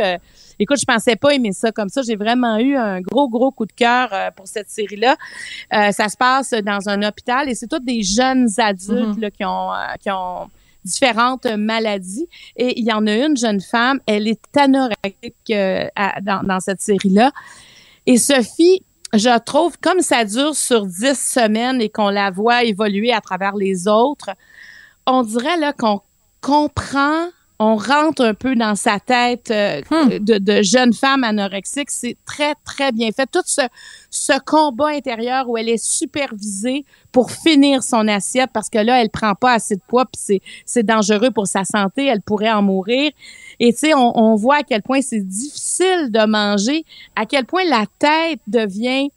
écoute, 0.57 0.79
je 0.79 0.85
pensais 0.85 1.17
pas 1.17 1.31
aimer 1.35 1.51
ça 1.51 1.71
comme 1.73 1.89
ça. 1.89 2.01
J'ai 2.01 2.15
vraiment 2.15 2.57
eu 2.57 2.75
un 2.77 3.01
gros, 3.01 3.27
gros 3.29 3.51
coup 3.51 3.65
de 3.65 3.73
cœur 3.73 4.09
pour 4.37 4.47
cette 4.47 4.69
série-là. 4.69 5.17
Ça 5.69 6.07
se 6.07 6.15
passe 6.17 6.51
dans 6.71 6.87
un 6.87 7.03
hôpital 7.07 7.47
et 7.49 7.53
c'est 7.55 7.67
tous 7.67 7.79
des 7.79 8.01
jeunes 8.01 8.47
adultes 8.57 9.19
là, 9.19 9.29
qui 9.31 9.43
ont 9.45 9.69
qui 10.01 10.09
ont 10.11 10.49
différentes 10.83 11.45
maladies. 11.45 12.27
Et 12.55 12.79
il 12.79 12.85
y 12.85 12.93
en 12.93 13.05
a 13.07 13.15
une 13.15 13.37
jeune 13.37 13.61
femme, 13.61 13.99
elle 14.05 14.27
est 14.27 14.57
anorexique 14.57 15.35
euh, 15.51 15.87
dans, 16.21 16.43
dans 16.43 16.59
cette 16.59 16.81
série-là. 16.81 17.31
Et 18.05 18.17
Sophie, 18.17 18.83
je 19.13 19.39
trouve, 19.39 19.77
comme 19.79 20.01
ça 20.01 20.25
dure 20.25 20.55
sur 20.55 20.85
dix 20.85 21.19
semaines 21.19 21.81
et 21.81 21.89
qu'on 21.89 22.09
la 22.09 22.31
voit 22.31 22.63
évoluer 22.63 23.11
à 23.11 23.21
travers 23.21 23.55
les 23.55 23.87
autres, 23.87 24.29
on 25.05 25.23
dirait 25.23 25.57
là 25.57 25.73
qu'on 25.73 26.01
comprend, 26.39 27.27
on 27.63 27.75
rentre 27.75 28.23
un 28.23 28.33
peu 28.33 28.55
dans 28.55 28.73
sa 28.73 28.99
tête 28.99 29.51
euh, 29.51 29.81
Hmm. 29.91 30.17
de, 30.17 30.39
de 30.39 30.61
jeune 30.63 30.93
femme 30.93 31.23
anorexique. 31.23 31.91
C'est 31.91 32.17
très, 32.25 32.55
très 32.65 32.91
bien 32.91 33.11
fait. 33.11 33.27
Tout 33.31 33.43
ce, 33.45 33.61
ce 34.09 34.33
combat 34.43 34.87
intérieur 34.87 35.47
où 35.47 35.57
elle 35.57 35.69
est 35.69 35.83
supervisée 35.83 36.85
pour 37.11 37.29
finir 37.29 37.83
son 37.83 38.07
assiette 38.07 38.49
parce 38.51 38.67
que 38.69 38.79
là, 38.79 38.99
elle 39.01 39.11
prend 39.11 39.35
pas 39.35 39.53
assez 39.53 39.75
de 39.75 39.81
poids 39.87 40.05
puis 40.05 40.19
c'est, 40.19 40.41
c'est 40.65 40.83
dangereux 40.83 41.29
pour 41.29 41.45
sa 41.45 41.63
santé. 41.63 42.05
Elle 42.07 42.21
pourrait 42.21 42.51
en 42.51 42.63
mourir. 42.63 43.11
Et 43.59 43.73
tu 43.73 43.79
sais, 43.79 43.93
on, 43.93 44.17
on 44.17 44.35
voit 44.35 44.57
à 44.57 44.63
quel 44.63 44.81
point 44.81 45.01
c'est 45.01 45.21
difficile 45.21 46.09
de 46.09 46.25
manger, 46.25 46.83
à 47.15 47.27
quel 47.27 47.45
point 47.45 47.63
la 47.65 47.85
tête 47.99 48.39
devient 48.47 49.09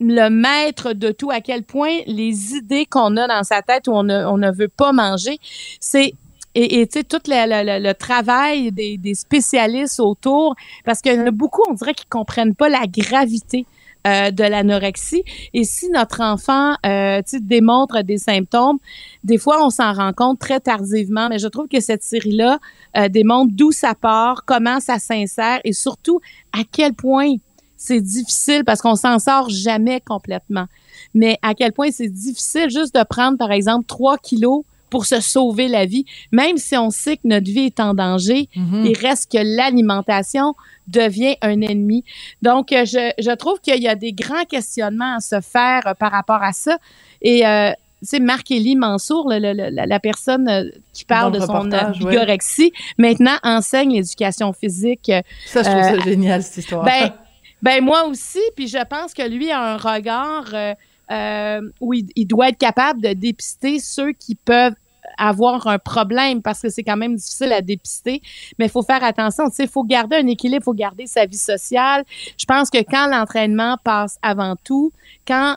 le 0.00 0.28
maître 0.28 0.92
de 0.92 1.10
tout, 1.10 1.30
à 1.30 1.40
quel 1.40 1.62
point 1.62 2.00
les 2.06 2.52
idées 2.54 2.84
qu'on 2.84 3.16
a 3.16 3.26
dans 3.26 3.44
sa 3.44 3.62
tête 3.62 3.88
où 3.88 3.92
on 3.92 4.02
ne, 4.02 4.24
on 4.26 4.36
ne 4.36 4.50
veut 4.50 4.68
pas 4.68 4.92
manger, 4.92 5.38
c'est 5.80 6.12
et 6.54 6.86
tu 6.86 6.98
sais 6.98 7.04
tout 7.04 7.20
le, 7.26 7.92
travail 7.92 8.72
des, 8.72 9.14
spécialistes 9.14 10.00
autour, 10.00 10.56
parce 10.84 11.00
qu'il 11.00 11.14
y 11.14 11.20
en 11.20 11.26
a 11.26 11.30
beaucoup, 11.30 11.62
on 11.68 11.74
dirait 11.74 11.94
qu'ils 11.94 12.08
comprennent 12.08 12.54
pas 12.54 12.68
la 12.68 12.86
gravité 12.86 13.66
euh, 14.06 14.30
de 14.30 14.44
l'anorexie. 14.44 15.22
Et 15.52 15.64
si 15.64 15.90
notre 15.90 16.20
enfant, 16.22 16.74
euh, 16.86 17.20
démontre 17.40 18.02
des 18.02 18.18
symptômes, 18.18 18.78
des 19.24 19.38
fois 19.38 19.64
on 19.64 19.70
s'en 19.70 19.92
rend 19.92 20.12
compte 20.12 20.38
très 20.38 20.60
tardivement. 20.60 21.28
Mais 21.28 21.38
je 21.38 21.48
trouve 21.48 21.68
que 21.68 21.80
cette 21.80 22.02
série-là 22.02 22.58
euh, 22.96 23.08
démontre 23.08 23.52
d'où 23.54 23.72
ça 23.72 23.94
part, 23.94 24.44
comment 24.46 24.80
ça 24.80 24.98
s'insère 24.98 25.60
et 25.64 25.72
surtout 25.72 26.20
à 26.52 26.60
quel 26.70 26.94
point 26.94 27.34
c'est 27.76 28.00
difficile 28.00 28.64
parce 28.64 28.80
qu'on 28.80 28.96
s'en 28.96 29.18
sort 29.18 29.48
jamais 29.50 30.00
complètement. 30.00 30.66
Mais 31.12 31.38
à 31.42 31.54
quel 31.54 31.72
point 31.72 31.90
c'est 31.90 32.08
difficile 32.08 32.70
juste 32.70 32.94
de 32.94 33.04
prendre, 33.04 33.36
par 33.36 33.52
exemple, 33.52 33.84
3 33.86 34.18
kilos 34.18 34.64
pour 34.90 35.06
se 35.06 35.20
sauver 35.20 35.68
la 35.68 35.84
vie, 35.86 36.04
même 36.32 36.56
si 36.58 36.76
on 36.76 36.90
sait 36.90 37.16
que 37.16 37.22
notre 37.26 37.46
vie 37.46 37.66
est 37.66 37.80
en 37.80 37.94
danger, 37.94 38.48
Mhm. 38.56 38.86
il 38.86 38.96
reste 38.98 39.30
que 39.32 39.38
l'alimentation 39.38 40.54
devient 40.86 41.36
un 41.42 41.60
ennemi. 41.60 42.04
Donc, 42.42 42.72
euh, 42.72 42.84
je, 42.84 43.12
je 43.18 43.30
trouve 43.34 43.60
qu'il 43.60 43.80
y 43.82 43.88
a 43.88 43.94
des 43.94 44.12
grands 44.12 44.44
questionnements 44.44 45.16
à 45.16 45.20
se 45.20 45.40
faire 45.40 45.86
euh, 45.86 45.94
par 45.94 46.12
rapport 46.12 46.42
à 46.42 46.52
ça. 46.52 46.78
Et 47.22 47.46
euh, 47.46 47.72
c'est 48.00 48.20
Marc-Élie 48.20 48.76
Mansour, 48.76 49.28
le- 49.28 49.38
le- 49.38 49.52
le- 49.52 49.70
la, 49.70 49.84
la 49.86 50.00
personne 50.00 50.48
euh, 50.48 50.70
qui 50.92 51.04
parle 51.04 51.32
de 51.32 51.40
son 51.40 51.68
ouais. 51.68 51.90
bigorexie, 51.98 52.72
maintenant 52.96 53.36
enseigne 53.42 53.94
l'éducation 53.94 54.52
physique 54.52 55.10
Ça, 55.46 55.62
je 55.62 55.68
trouve 55.68 55.82
Euh, 55.82 55.98
ça 55.98 56.04
génial, 56.04 56.42
cette 56.42 56.58
histoire. 56.58 56.84
ben, 56.84 57.12
ben 57.62 57.82
moi 57.84 58.04
aussi, 58.06 58.38
puis 58.56 58.68
je 58.68 58.82
pense 58.86 59.12
que 59.14 59.28
lui 59.28 59.50
a 59.50 59.60
un 59.74 59.76
regard 59.76 60.46
euh, 60.54 60.74
euh, 61.10 61.60
où 61.80 61.94
il, 61.94 62.26
doit 62.26 62.48
être 62.50 62.58
capable 62.58 63.00
de 63.00 63.12
dépister 63.12 63.78
ceux 63.78 64.12
qui 64.12 64.34
peuvent 64.34 64.74
avoir 65.16 65.66
un 65.66 65.78
problème 65.78 66.42
parce 66.42 66.60
que 66.60 66.68
c'est 66.68 66.82
quand 66.82 66.96
même 66.96 67.16
difficile 67.16 67.52
à 67.52 67.62
dépister. 67.62 68.20
Mais 68.58 68.66
il 68.66 68.70
faut 68.70 68.82
faire 68.82 69.02
attention, 69.02 69.48
tu 69.48 69.56
sais, 69.56 69.64
il 69.64 69.70
faut 69.70 69.84
garder 69.84 70.16
un 70.16 70.26
équilibre, 70.26 70.62
il 70.62 70.64
faut 70.64 70.74
garder 70.74 71.06
sa 71.06 71.24
vie 71.24 71.38
sociale. 71.38 72.04
Je 72.36 72.44
pense 72.44 72.68
que 72.70 72.78
quand 72.78 73.06
l'entraînement 73.08 73.76
passe 73.82 74.18
avant 74.22 74.54
tout, 74.62 74.92
quand 75.26 75.56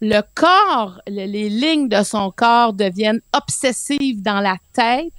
le 0.00 0.20
corps, 0.34 1.00
le- 1.06 1.26
les 1.26 1.48
lignes 1.48 1.88
de 1.88 2.02
son 2.02 2.30
corps 2.30 2.72
deviennent 2.72 3.20
obsessives 3.32 4.22
dans 4.22 4.40
la 4.40 4.56
tête, 4.72 5.12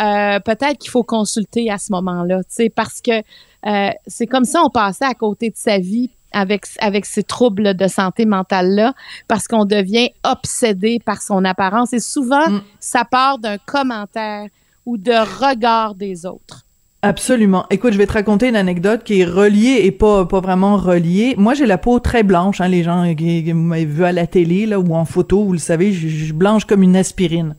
euh, 0.00 0.38
peut-être 0.40 0.78
qu'il 0.78 0.90
faut 0.90 1.02
consulter 1.02 1.70
à 1.70 1.78
ce 1.78 1.92
moment-là, 1.92 2.38
tu 2.44 2.50
sais, 2.50 2.70
parce 2.70 3.00
que 3.00 3.22
euh, 3.66 3.90
c'est 4.06 4.26
comme 4.26 4.44
ça 4.44 4.62
on 4.64 4.70
passait 4.70 5.04
à 5.04 5.14
côté 5.14 5.50
de 5.50 5.56
sa 5.56 5.78
vie 5.78 6.10
avec 6.32 6.66
avec 6.80 7.06
ces 7.06 7.22
troubles 7.22 7.74
de 7.74 7.86
santé 7.88 8.26
mentale 8.26 8.70
là 8.74 8.94
parce 9.28 9.48
qu'on 9.48 9.64
devient 9.64 10.10
obsédé 10.24 10.98
par 11.04 11.22
son 11.22 11.44
apparence 11.44 11.92
et 11.92 12.00
souvent 12.00 12.48
Mm. 12.50 12.62
ça 12.80 13.04
part 13.04 13.38
d'un 13.38 13.58
commentaire 13.58 14.48
ou 14.86 14.96
de 14.96 15.12
regard 15.12 15.94
des 15.94 16.26
autres. 16.26 16.64
Absolument. 17.02 17.64
Écoute, 17.70 17.92
je 17.92 17.98
vais 17.98 18.06
te 18.08 18.12
raconter 18.14 18.48
une 18.48 18.56
anecdote 18.56 19.04
qui 19.04 19.20
est 19.20 19.24
reliée 19.24 19.82
et 19.84 19.92
pas 19.92 20.24
pas 20.26 20.40
vraiment 20.40 20.76
reliée. 20.76 21.36
Moi, 21.38 21.54
j'ai 21.54 21.64
la 21.64 21.78
peau 21.78 22.00
très 22.00 22.24
blanche. 22.24 22.60
Hein, 22.60 22.66
les 22.66 22.82
gens 22.82 23.14
qui, 23.14 23.44
qui 23.44 23.52
m'avaient 23.52 23.84
vu 23.84 24.02
à 24.04 24.10
la 24.10 24.26
télé 24.26 24.66
là 24.66 24.80
ou 24.80 24.94
en 24.96 25.04
photo, 25.04 25.44
vous 25.44 25.52
le 25.52 25.58
savez, 25.60 25.92
je, 25.92 26.08
je 26.08 26.24
suis 26.24 26.32
blanche 26.32 26.64
comme 26.64 26.82
une 26.82 26.96
aspirine. 26.96 27.54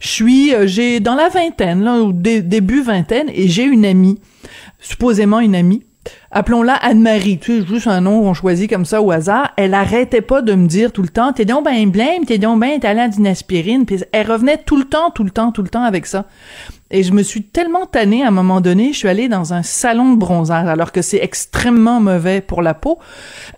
Je 0.00 0.08
suis, 0.08 0.54
euh, 0.54 0.66
j'ai 0.66 0.98
dans 1.00 1.14
la 1.14 1.28
vingtaine 1.28 1.82
là, 1.84 1.96
au 2.00 2.12
dé- 2.14 2.40
début 2.40 2.80
vingtaine, 2.82 3.28
et 3.34 3.48
j'ai 3.48 3.64
une 3.64 3.84
amie, 3.84 4.18
supposément 4.80 5.40
une 5.40 5.54
amie. 5.54 5.84
Appelons-la 6.30 6.74
Anne-Marie, 6.74 7.38
tu 7.38 7.60
sais, 7.60 7.66
juste 7.66 7.86
un 7.88 8.00
nom 8.00 8.22
qu'on 8.22 8.34
choisit 8.34 8.70
comme 8.70 8.84
ça 8.84 9.02
au 9.02 9.10
hasard. 9.10 9.50
Elle 9.56 9.74
arrêtait 9.74 10.20
pas 10.20 10.42
de 10.42 10.54
me 10.54 10.66
dire 10.66 10.92
tout 10.92 11.02
le 11.02 11.08
temps, 11.08 11.32
t'es 11.32 11.44
donc 11.44 11.64
ben 11.64 11.90
blême, 11.90 12.24
t'es 12.24 12.38
donc 12.38 12.60
ben 12.60 12.78
talent 12.78 13.08
d'une 13.08 13.26
aspirine. 13.26 13.84
Puis 13.84 14.02
elle 14.12 14.30
revenait 14.30 14.58
tout 14.58 14.76
le 14.76 14.84
temps, 14.84 15.10
tout 15.10 15.24
le 15.24 15.30
temps, 15.30 15.50
tout 15.50 15.62
le 15.62 15.68
temps 15.68 15.82
avec 15.82 16.06
ça. 16.06 16.26
Et 16.92 17.02
je 17.02 17.12
me 17.12 17.22
suis 17.22 17.42
tellement 17.42 17.86
tannée 17.86 18.22
à 18.22 18.28
un 18.28 18.32
moment 18.32 18.60
donné, 18.60 18.92
je 18.92 18.98
suis 18.98 19.08
allée 19.08 19.28
dans 19.28 19.52
un 19.52 19.62
salon 19.62 20.14
de 20.14 20.18
bronzage, 20.18 20.66
alors 20.66 20.92
que 20.92 21.02
c'est 21.02 21.18
extrêmement 21.18 22.00
mauvais 22.00 22.40
pour 22.40 22.62
la 22.62 22.74
peau. 22.74 22.98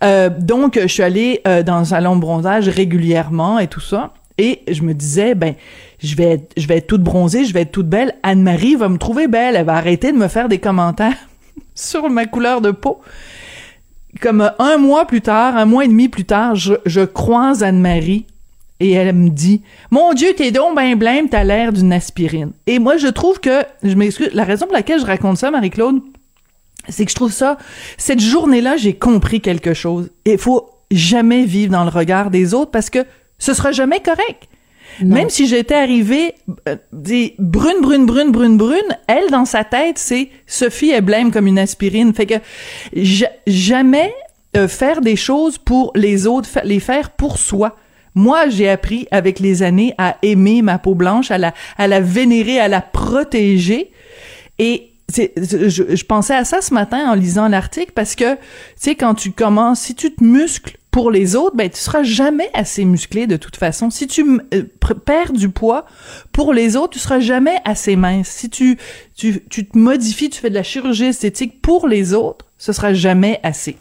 Euh, 0.03 0.31
donc, 0.31 0.79
je 0.81 0.87
suis 0.87 1.03
allée 1.03 1.41
euh, 1.47 1.63
dans 1.63 1.77
un 1.77 1.85
salon 1.85 2.17
de 2.17 2.21
bronzage 2.21 2.69
régulièrement 2.69 3.59
et 3.59 3.69
tout 3.69 3.81
ça. 3.81 4.15
Et 4.39 4.63
je 4.71 4.83
me 4.83 4.95
disais, 4.95 5.35
ben, 5.35 5.55
je 6.03 6.17
vais, 6.17 6.47
je 6.57 6.67
vais 6.67 6.79
être 6.79 6.87
toute 6.87 7.03
bronzée, 7.03 7.45
je 7.45 7.53
vais 7.53 7.63
être 7.63 7.73
toute 7.73 7.89
belle. 7.89 8.15
Anne-Marie 8.23 8.77
va 8.77 8.89
me 8.89 8.99
trouver 8.99 9.29
belle, 9.29 9.57
elle 9.57 9.67
va 9.67 9.75
arrêter 9.75 10.11
de 10.11 10.17
me 10.17 10.29
faire 10.29 10.49
des 10.49 10.59
commentaires 10.59 11.17
sur 11.75 12.09
ma 12.11 12.27
couleur 12.27 12.61
de 12.61 12.71
peau. 12.71 13.01
Comme 14.21 14.53
un 14.59 14.77
mois 14.77 15.07
plus 15.07 15.23
tard, 15.23 15.57
un 15.57 15.65
mois 15.65 15.85
et 15.85 15.89
demi 15.89 16.09
plus 16.09 16.25
tard, 16.25 16.55
je, 16.55 17.05
croise 17.05 17.63
Anne-Marie 17.63 18.27
et 18.79 18.91
elle 18.93 19.15
me 19.15 19.31
dit 19.31 19.63
Mon 19.91 20.13
Dieu, 20.13 20.35
t'es 20.37 20.51
donc 20.51 20.77
ben 20.77 20.97
blême, 20.97 21.29
t'as 21.29 21.45
l'air 21.45 21.73
d'une 21.73 21.93
aspirine. 21.93 22.53
Et 22.67 22.79
moi, 22.79 22.99
je 22.99 23.09
trouve 23.09 23.41
que, 23.41 23.63
je 23.83 23.95
m'excuse, 23.95 24.31
la 24.35 24.45
raison 24.45 24.67
pour 24.67 24.75
laquelle 24.75 25.01
je 25.01 25.07
raconte 25.07 25.39
ça, 25.39 25.51
Marie-Claude, 25.51 26.01
c'est 26.89 27.05
que 27.05 27.11
je 27.11 27.17
trouve 27.17 27.33
ça, 27.33 27.57
cette 27.97 28.21
journée-là, 28.21 28.77
j'ai 28.77 28.95
compris 28.95 29.41
quelque 29.41 29.73
chose. 29.73 30.11
Il 30.27 30.39
faut 30.39 30.69
jamais 30.91 31.45
vivre 31.45 31.73
dans 31.73 31.85
le 31.85 31.91
regard 31.91 32.31
des 32.31 32.55
autres 32.55 32.71
parce 32.71 32.91
que 32.91 33.07
ce 33.39 33.55
sera 33.55 33.73
jamais 33.73 34.01
correct. 34.01 34.49
Même 35.01 35.31
si 35.31 35.47
j'étais 35.47 35.75
arrivée 35.75 36.35
euh, 36.69 36.77
brune, 37.39 37.81
brune, 37.81 38.07
brune, 38.07 38.31
brune, 38.31 38.57
brune, 38.57 38.99
elle, 39.07 39.31
dans 39.31 39.45
sa 39.45 39.65
tête, 39.65 39.99
c'est 39.99 40.29
Sophie, 40.47 40.91
elle 40.91 41.03
blême 41.05 41.31
comme 41.31 41.47
une 41.47 41.59
aspirine. 41.59 42.13
Fait 42.13 42.27
que 42.27 42.35
ja- 42.95 43.31
jamais 43.47 44.13
euh, 44.57 44.69
faire 44.69 45.01
des 45.01 45.17
choses 45.17 45.57
pour 45.59 45.93
les 45.95 46.27
autres, 46.27 46.49
les 46.65 46.81
faire 46.81 47.11
pour 47.11 47.39
soi. 47.39 47.77
Moi, 48.15 48.51
j'ai 48.51 48.69
appris 48.69 49.09
avec 49.11 49.41
les 49.41 49.63
années 49.63 49.95
à 49.97 50.19
aimer 50.23 50.61
ma 50.61 50.79
peau 50.79 50.95
blanche, 50.95 51.31
à 51.31 51.39
la, 51.39 51.55
à 51.79 51.89
la 51.89 52.01
vénérer, 52.01 52.59
à 52.61 52.69
la 52.69 52.83
protéger. 52.83 53.91
Et 54.59 54.92
je, 55.13 56.05
pensais 56.05 56.35
à 56.35 56.45
ça 56.45 56.61
ce 56.61 56.73
matin 56.73 57.11
en 57.11 57.15
lisant 57.15 57.49
l'article 57.49 57.93
parce 57.95 58.15
que, 58.15 58.35
tu 58.35 58.41
sais, 58.77 58.95
quand 58.95 59.15
tu 59.15 59.33
commences, 59.33 59.81
si 59.81 59.95
tu 59.95 60.15
te 60.15 60.23
muscles 60.23 60.79
pour 60.91 61.11
les 61.11 61.37
autres, 61.37 61.57
ben 61.57 61.71
tu 61.71 61.79
seras 61.79 62.03
jamais 62.03 62.51
assez 62.53 62.85
musclé 62.85 63.27
de 63.27 63.37
toute 63.37 63.57
façon. 63.57 63.91
Si 63.91 64.07
tu 64.07 64.41
euh, 64.55 64.63
perds 65.05 65.33
du 65.33 65.49
poids 65.49 65.87
pour 66.33 66.53
les 66.53 66.77
autres, 66.77 66.91
tu 66.91 66.99
seras 66.99 67.21
jamais 67.21 67.59
assez 67.65 67.97
mince. 67.97 68.29
Si 68.29 68.51
tu, 68.51 68.77
tu, 69.17 69.43
tu 69.49 69.67
te 69.67 69.79
modifies, 69.79 70.29
tu 70.29 70.41
fais 70.41 70.51
de 70.51 70.55
la 70.55 70.63
chirurgie 70.63 71.07
esthétique 71.07 71.63
pour 71.63 71.89
les 71.89 72.13
autres, 72.13 72.45
ce 72.59 72.73
sera 72.73 72.93
jamais 72.93 73.41
assez. 73.43 73.77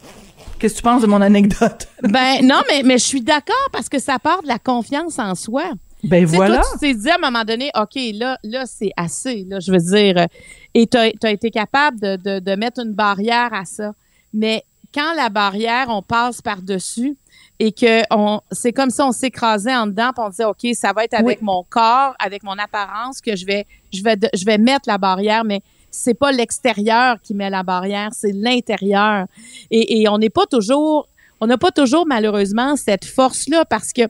Qu'est-ce 0.58 0.74
que 0.74 0.78
tu 0.78 0.84
penses 0.84 1.02
de 1.02 1.06
mon 1.06 1.20
anecdote? 1.20 1.88
Ben 2.02 2.40
non, 2.44 2.62
mais, 2.70 2.82
mais 2.82 2.96
je 2.96 3.04
suis 3.04 3.20
d'accord 3.20 3.68
parce 3.72 3.88
que 3.88 3.98
ça 3.98 4.18
part 4.18 4.42
de 4.42 4.48
la 4.48 4.58
confiance 4.58 5.18
en 5.18 5.34
soi. 5.34 5.64
Ben 6.02 6.26
voilà. 6.26 6.62
Toi, 6.62 6.70
tu 6.72 6.78
t'es 6.78 6.94
dit 6.94 7.10
à 7.10 7.14
un 7.14 7.18
moment 7.18 7.44
donné, 7.44 7.70
OK, 7.76 7.98
là, 8.14 8.38
là 8.42 8.66
c'est 8.66 8.90
assez. 8.96 9.44
Là, 9.48 9.60
je 9.60 9.70
veux 9.70 9.78
dire, 9.78 10.18
euh, 10.18 10.26
et 10.74 10.86
tu 10.86 10.96
as, 10.96 11.30
été 11.30 11.50
capable 11.50 12.00
de, 12.00 12.16
de, 12.16 12.38
de 12.40 12.56
mettre 12.56 12.80
une 12.80 12.92
barrière 12.92 13.52
à 13.52 13.64
ça. 13.64 13.92
Mais 14.34 14.64
quand 14.92 15.14
la 15.14 15.28
barrière, 15.28 15.86
on 15.88 16.02
passe 16.02 16.42
par-dessus 16.42 17.16
et 17.58 17.72
que 17.72 18.02
on, 18.10 18.40
c'est 18.50 18.72
comme 18.72 18.90
si 18.90 19.00
on 19.00 19.12
s'écrasait 19.12 19.74
en 19.74 19.86
dedans, 19.86 20.10
puis 20.14 20.24
on 20.24 20.28
disait, 20.30 20.44
OK, 20.44 20.66
ça 20.74 20.92
va 20.92 21.04
être 21.04 21.14
avec 21.14 21.42
mon 21.42 21.64
corps, 21.68 22.14
avec 22.18 22.42
mon 22.42 22.58
apparence 22.58 23.20
que 23.20 23.36
je 23.36 23.46
vais, 23.46 23.66
je 23.92 24.02
vais, 24.02 24.16
je 24.34 24.44
vais 24.44 24.58
mettre 24.58 24.88
la 24.88 24.98
barrière, 24.98 25.44
mais 25.44 25.60
c'est 25.90 26.14
pas 26.14 26.32
l'extérieur 26.32 27.20
qui 27.22 27.34
met 27.34 27.50
la 27.50 27.62
barrière, 27.62 28.10
c'est 28.12 28.32
l'intérieur. 28.32 29.26
Et, 29.70 30.00
et 30.00 30.08
on 30.08 30.18
n'est 30.18 30.30
pas 30.30 30.46
toujours, 30.46 31.08
on 31.40 31.46
n'a 31.46 31.58
pas 31.58 31.70
toujours 31.70 32.06
malheureusement 32.06 32.76
cette 32.76 33.04
force-là 33.04 33.64
parce 33.64 33.92
que 33.92 34.02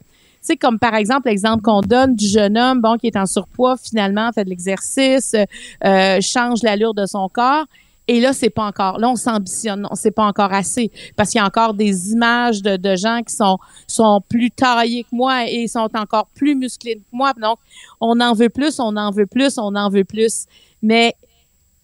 sais, 0.43 0.57
comme 0.57 0.79
par 0.79 0.95
exemple 0.95 1.29
l'exemple 1.29 1.63
qu'on 1.63 1.81
donne 1.81 2.15
du 2.15 2.27
jeune 2.27 2.59
homme, 2.59 2.81
bon, 2.81 2.97
qui 2.97 3.07
est 3.07 3.17
en 3.17 3.27
surpoids, 3.27 3.77
finalement, 3.77 4.31
fait 4.33 4.45
de 4.45 4.51
l'exercice, 4.51 5.35
euh, 5.85 6.19
change 6.21 6.63
l'allure 6.63 6.95
de 6.95 7.07
son 7.07 7.29
corps. 7.29 7.67
Et 8.09 8.21
là, 8.21 8.33
c'est 8.33 8.51
pas 8.51 8.65
encore. 8.65 8.99
Là, 8.99 9.09
on 9.09 9.17
s'ambitionne. 9.17 9.83
Non, 9.83 9.91
c'est 9.95 10.11
pas 10.11 10.25
encore 10.25 10.53
assez. 10.53 10.91
Parce 11.17 11.31
qu'il 11.31 11.39
y 11.39 11.43
a 11.43 11.47
encore 11.47 11.73
des 11.73 12.13
images 12.13 12.61
de, 12.61 12.77
de 12.77 12.97
gens 12.97 13.21
qui 13.27 13.35
sont, 13.35 13.59
sont 13.87 14.21
plus 14.29 14.51
taillés 14.51 15.05
que 15.05 15.15
moi 15.15 15.49
et 15.49 15.69
sont 15.69 15.89
encore 15.95 16.27
plus 16.35 16.57
musclés 16.57 16.97
que 16.97 17.01
moi. 17.13 17.33
Donc, 17.41 17.59
on 18.01 18.19
en 18.21 18.33
veut 18.33 18.49
plus, 18.49 18.81
on 18.81 18.97
en 18.97 19.13
veut 19.13 19.27
plus, 19.27 19.57
on 19.57 19.75
en 19.77 19.89
veut 19.89 20.05
plus. 20.05 20.47
Mais, 20.83 21.15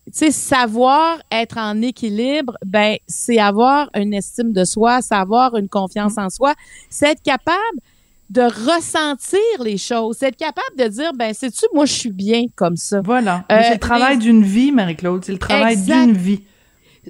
tu 0.06 0.12
sais, 0.12 0.30
savoir 0.32 1.18
être 1.30 1.56
en 1.56 1.80
équilibre, 1.82 2.56
ben, 2.66 2.96
c'est 3.06 3.38
avoir 3.38 3.88
une 3.94 4.12
estime 4.12 4.52
de 4.52 4.64
soi, 4.64 5.00
c'est 5.02 5.14
avoir 5.14 5.56
une 5.56 5.68
confiance 5.68 6.18
en 6.18 6.30
soi, 6.30 6.54
c'est 6.90 7.12
être 7.12 7.22
capable 7.22 7.78
de 8.30 8.42
ressentir 8.42 9.38
les 9.62 9.78
choses, 9.78 10.22
être 10.22 10.36
capable 10.36 10.76
de 10.76 10.84
dire, 10.88 11.12
ben, 11.14 11.32
sais-tu, 11.32 11.64
moi, 11.74 11.86
je 11.86 11.92
suis 11.92 12.12
bien 12.12 12.44
comme 12.54 12.76
ça. 12.76 13.00
Voilà. 13.02 13.44
Euh, 13.50 13.60
c'est 13.62 13.72
le 13.74 13.78
travail 13.78 14.18
d'une 14.18 14.42
vie, 14.42 14.70
Marie-Claude. 14.72 15.24
C'est 15.24 15.32
le 15.32 15.38
travail 15.38 15.76
d'une 15.82 16.12
vie. 16.12 16.42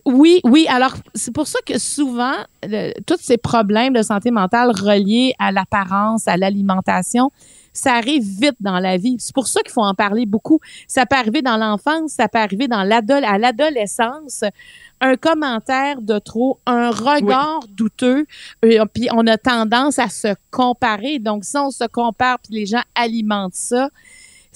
Oui, 0.04 0.40
oui. 0.44 0.66
Alors, 0.68 0.94
c'est 1.14 1.32
pour 1.34 1.48
ça 1.48 1.58
que 1.66 1.76
souvent, 1.78 2.34
le- 2.62 2.92
tous 3.04 3.16
ces 3.20 3.37
problèmes 3.37 3.94
de 3.94 4.02
santé 4.02 4.30
mentale 4.30 4.70
reliés 4.70 5.34
à 5.40 5.50
l'apparence, 5.50 6.28
à 6.28 6.37
l'alimentation, 6.37 7.30
ça 7.78 7.94
arrive 7.94 8.23
vite 8.23 8.56
dans 8.61 8.78
la 8.78 8.97
vie. 8.97 9.16
C'est 9.18 9.35
pour 9.35 9.47
ça 9.47 9.61
qu'il 9.62 9.73
faut 9.73 9.82
en 9.82 9.94
parler 9.94 10.26
beaucoup. 10.26 10.61
Ça 10.87 11.06
peut 11.06 11.16
arriver 11.16 11.42
dans 11.42 11.56
l'enfance, 11.56 12.12
ça 12.12 12.28
peut 12.28 12.38
arriver 12.38 12.68
dans 12.68 12.78
à 12.78 13.38
l'adolescence. 13.38 14.44
Un 15.00 15.16
commentaire 15.16 16.02
de 16.02 16.18
trop, 16.18 16.58
un 16.66 16.90
regard 16.90 17.61
douteux, 17.68 18.26
et, 18.62 18.80
puis 18.92 19.08
on 19.12 19.26
a 19.28 19.38
tendance 19.38 19.99
à 20.00 20.08
se 20.08 20.35
comparer. 20.50 21.20
Donc, 21.20 21.44
si 21.44 21.56
on 21.56 21.70
se 21.70 21.85
compare, 21.85 22.38
puis 22.40 22.54
les 22.54 22.66
gens 22.66 22.82
alimentent 22.97 23.54
ça, 23.54 23.90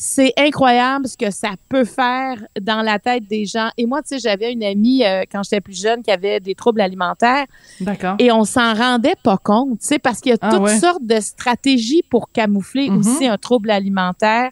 c'est 0.05 0.33
incroyable 0.37 1.07
ce 1.07 1.17
que 1.17 1.31
ça 1.31 1.51
peut 1.69 1.85
faire 1.85 2.37
dans 2.61 2.83
la 2.83 2.99
tête 2.99 3.25
des 3.29 3.45
gens. 3.47 3.71
Et 3.79 3.87
moi, 3.87 4.03
tu 4.03 4.09
sais, 4.09 4.19
j'avais 4.19 4.53
une 4.53 4.65
amie 4.65 5.05
euh, 5.05 5.23
quand 5.31 5.45
j'étais 5.45 5.61
plus 5.61 5.81
jeune 5.81 6.03
qui 6.03 6.11
avait 6.11 6.41
des 6.41 6.57
troubles 6.57 6.81
alimentaires 6.81 7.47
D'accord. 7.81 8.17
et 8.19 8.33
on 8.33 8.43
s'en 8.45 8.75
rendait 8.75 9.15
pas 9.23 9.37
compte, 9.39 9.79
tu 9.79 9.87
sais, 9.87 9.99
parce 10.01 10.21
qu'il 10.21 10.31
y 10.31 10.35
a 10.35 10.39
Ah 10.41 10.51
toutes 10.51 10.63
ouais. 10.63 10.79
sortes 10.81 11.05
de 11.07 11.21
stratégies 11.21 12.03
pour 12.11 12.33
camoufler 12.33 12.91
Mhm. 12.91 12.99
aussi 12.99 13.27
un 13.29 13.39
trouble 13.39 13.71
alimentaire. 13.71 14.51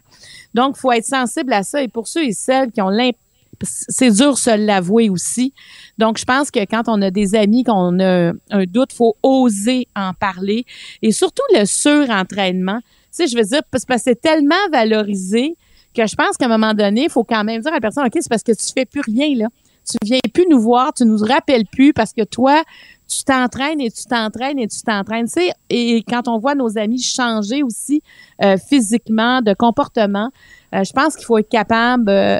Donc, 0.53 0.77
faut 0.77 0.91
être 0.93 1.03
sensible 1.05 1.51
à 1.51 1.63
ça. 1.63 1.83
Et 1.83 1.89
pour 1.89 2.07
ceux 2.07 2.23
et 2.23 2.31
celles 2.31 2.71
qui 2.71 2.81
ont 2.81 2.89
l'impression 2.89 3.17
c'est 3.63 4.09
dur 4.09 4.31
de 4.33 4.37
se 4.39 4.57
l'avouer 4.57 5.09
aussi. 5.11 5.53
Donc, 5.99 6.17
je 6.17 6.25
pense 6.25 6.49
que 6.49 6.61
quand 6.61 6.81
on 6.87 6.99
a 7.03 7.11
des 7.11 7.35
amis, 7.35 7.63
qu'on 7.63 7.99
a 7.99 8.31
un 8.49 8.63
doute, 8.65 8.91
faut 8.91 9.15
oser 9.21 9.87
en 9.95 10.13
parler. 10.15 10.65
Et 11.03 11.11
surtout 11.11 11.43
le 11.53 11.65
surentraînement. 11.65 12.79
Tu 13.11 13.23
sais, 13.23 13.27
je 13.27 13.37
veux 13.37 13.43
dire, 13.43 13.61
parce 13.69 13.85
que 13.85 13.97
c'est 13.97 14.19
tellement 14.19 14.55
valorisé 14.71 15.55
que 15.95 16.07
je 16.07 16.15
pense 16.15 16.37
qu'à 16.37 16.45
un 16.45 16.49
moment 16.49 16.73
donné, 16.73 17.03
il 17.03 17.09
faut 17.09 17.23
quand 17.23 17.43
même 17.43 17.61
dire 17.61 17.71
à 17.71 17.75
la 17.75 17.81
personne, 17.81 18.05
OK, 18.05 18.13
c'est 18.13 18.29
parce 18.29 18.43
que 18.43 18.53
tu 18.53 18.71
fais 18.73 18.85
plus 18.85 19.01
rien, 19.01 19.35
là. 19.35 19.47
Tu 19.89 19.97
viens 20.03 20.19
plus 20.31 20.45
nous 20.47 20.59
voir, 20.59 20.93
tu 20.93 21.05
nous 21.05 21.17
rappelles 21.17 21.65
plus 21.65 21.91
parce 21.91 22.13
que 22.13 22.23
toi, 22.23 22.63
tu 23.07 23.23
t'entraînes 23.23 23.81
et 23.81 23.89
tu 23.89 24.05
t'entraînes 24.05 24.59
et 24.59 24.67
tu 24.67 24.81
t'entraînes. 24.81 25.25
Tu 25.25 25.33
sais, 25.33 25.51
et 25.69 26.03
quand 26.07 26.27
on 26.27 26.37
voit 26.37 26.55
nos 26.55 26.77
amis 26.77 27.01
changer 27.01 27.63
aussi 27.63 28.01
euh, 28.43 28.57
physiquement, 28.57 29.41
de 29.41 29.53
comportement, 29.53 30.29
euh, 30.73 30.83
je 30.83 30.93
pense 30.93 31.15
qu'il 31.15 31.25
faut 31.25 31.37
être 31.39 31.49
capable 31.49 32.09
euh, 32.09 32.39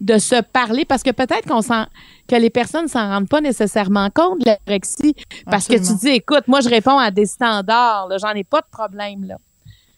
de 0.00 0.18
se 0.18 0.40
parler 0.40 0.84
parce 0.84 1.02
que 1.02 1.10
peut-être 1.10 1.46
qu'on 1.46 1.62
s'en 1.62 1.86
que 2.28 2.36
les 2.36 2.50
personnes 2.50 2.88
s'en 2.88 3.08
rendent 3.08 3.28
pas 3.28 3.40
nécessairement 3.40 4.10
compte 4.10 4.40
de 4.40 4.50
l'anorexie 4.50 5.14
parce 5.46 5.66
que 5.66 5.74
tu 5.74 5.94
dis 6.00 6.08
écoute 6.08 6.48
moi 6.48 6.60
je 6.60 6.68
réponds 6.68 6.98
à 6.98 7.10
des 7.10 7.24
standards 7.24 8.08
là, 8.08 8.18
j'en 8.18 8.32
ai 8.32 8.44
pas 8.44 8.60
de 8.60 8.66
problème 8.70 9.24
là. 9.24 9.36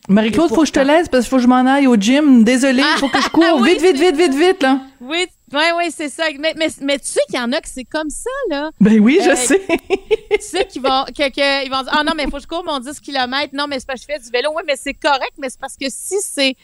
Marie-Claude, 0.09 0.49
faut 0.49 0.63
que 0.63 0.67
je 0.67 0.73
te 0.73 0.81
laisse 0.81 1.09
parce 1.09 1.25
qu'il 1.25 1.31
faut 1.31 1.37
que 1.37 1.43
je 1.43 1.49
m'en 1.49 1.67
aille 1.67 1.87
au 1.87 1.97
gym. 1.97 2.43
Désolée, 2.45 2.83
il 2.83 2.99
faut 2.99 3.09
que 3.09 3.21
je 3.21 3.29
cours. 3.29 3.45
oui, 3.61 3.75
vite, 3.79 3.83
vite, 3.83 3.97
vite, 3.97 4.17
vite, 4.17 4.35
vite, 4.35 4.63
là. 4.63 4.81
Oui, 5.01 5.27
oui, 5.53 5.63
oui, 5.77 5.85
c'est 5.95 6.09
ça. 6.09 6.25
Mais, 6.39 6.55
mais, 6.57 6.69
mais 6.81 6.99
tu 6.99 7.07
sais 7.07 7.21
qu'il 7.29 7.39
y 7.39 7.43
en 7.43 7.53
a 7.53 7.61
que 7.61 7.69
c'est 7.69 7.85
comme 7.85 8.11
ça, 8.11 8.31
là. 8.51 8.71
Ben 8.81 8.99
oui, 9.01 9.21
je 9.23 9.31
Euh, 9.31 9.35
sais. 9.37 9.61
tu 9.69 10.41
sais 10.41 10.65
qu'ils 10.67 10.83
vont, 10.83 11.05
que, 11.07 11.29
que- 11.31 11.65
ils 11.67 11.71
vont 11.71 11.83
dire, 11.83 11.93
ah 11.95 12.03
non, 12.05 12.13
mais 12.17 12.25
il 12.25 12.31
faut 12.31 12.37
que 12.39 12.43
je 12.43 12.49
cours 12.49 12.65
mon 12.65 12.79
10 12.79 13.01
km. 13.01 13.51
Non, 13.55 13.67
mais 13.69 13.79
c'est 13.79 13.87
parce 13.87 14.01
que 14.05 14.07
je 14.11 14.15
fais 14.19 14.23
du 14.25 14.31
vélo. 14.31 14.51
Oui, 14.57 14.63
mais 14.67 14.77
c'est 14.77 14.95
correct, 14.95 15.33
mais 15.39 15.51
c'est 15.51 15.61
parce 15.61 15.77
que 15.77 15.87
si 15.89 16.17
c'est, 16.23 16.55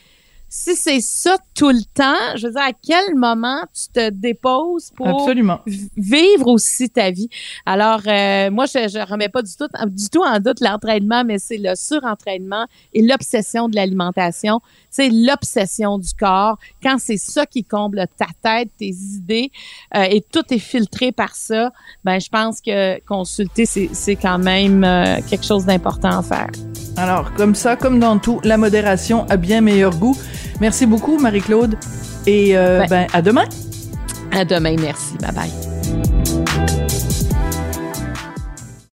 si 0.56 0.76
c'est 0.76 1.00
ça 1.00 1.36
tout 1.52 1.70
le 1.70 1.82
temps, 1.94 2.36
je 2.36 2.46
veux 2.46 2.52
dire, 2.52 2.62
à 2.62 2.70
quel 2.72 3.16
moment 3.16 3.62
tu 3.74 3.88
te 3.92 4.10
déposes 4.10 4.92
pour 4.96 5.08
Absolument. 5.08 5.58
vivre 5.66 6.46
aussi 6.46 6.88
ta 6.88 7.10
vie? 7.10 7.28
Alors, 7.66 8.00
euh, 8.06 8.52
moi, 8.52 8.66
je, 8.66 8.88
je 8.88 9.04
remets 9.04 9.28
pas 9.28 9.42
du 9.42 9.50
tout, 9.56 9.66
du 9.88 10.08
tout 10.08 10.22
en 10.22 10.38
doute 10.38 10.60
l'entraînement, 10.60 11.24
mais 11.24 11.40
c'est 11.40 11.58
le 11.58 11.74
surentraînement 11.74 12.66
et 12.92 13.02
l'obsession 13.02 13.68
de 13.68 13.74
l'alimentation. 13.74 14.60
C'est 14.90 15.08
l'obsession 15.10 15.98
du 15.98 16.14
corps. 16.14 16.56
Quand 16.80 16.98
c'est 17.00 17.16
ça 17.16 17.46
qui 17.46 17.64
comble 17.64 18.06
ta 18.16 18.28
tête, 18.40 18.70
tes 18.78 18.94
idées, 18.94 19.50
euh, 19.96 20.04
et 20.04 20.20
tout 20.20 20.44
est 20.54 20.60
filtré 20.60 21.10
par 21.10 21.34
ça, 21.34 21.72
ben, 22.04 22.20
je 22.20 22.28
pense 22.28 22.60
que 22.60 23.00
consulter, 23.04 23.66
c'est, 23.66 23.90
c'est 23.92 24.16
quand 24.16 24.38
même 24.38 24.84
euh, 24.84 25.16
quelque 25.28 25.44
chose 25.44 25.66
d'important 25.66 26.20
à 26.20 26.22
faire. 26.22 26.50
Alors, 26.96 27.34
comme 27.34 27.56
ça, 27.56 27.74
comme 27.74 27.98
dans 27.98 28.20
tout, 28.20 28.40
la 28.44 28.56
modération 28.56 29.26
a 29.28 29.36
bien 29.36 29.60
meilleur 29.60 29.96
goût. 29.96 30.16
Merci 30.60 30.86
beaucoup, 30.86 31.18
Marie-Claude. 31.18 31.76
Et 32.26 32.56
euh, 32.56 32.80
Ben- 32.80 32.88
ben, 32.88 33.06
à 33.12 33.22
demain. 33.22 33.44
À 34.32 34.44
demain, 34.44 34.76
merci. 34.80 35.14
Bye 35.20 35.32
bye. 35.32 35.73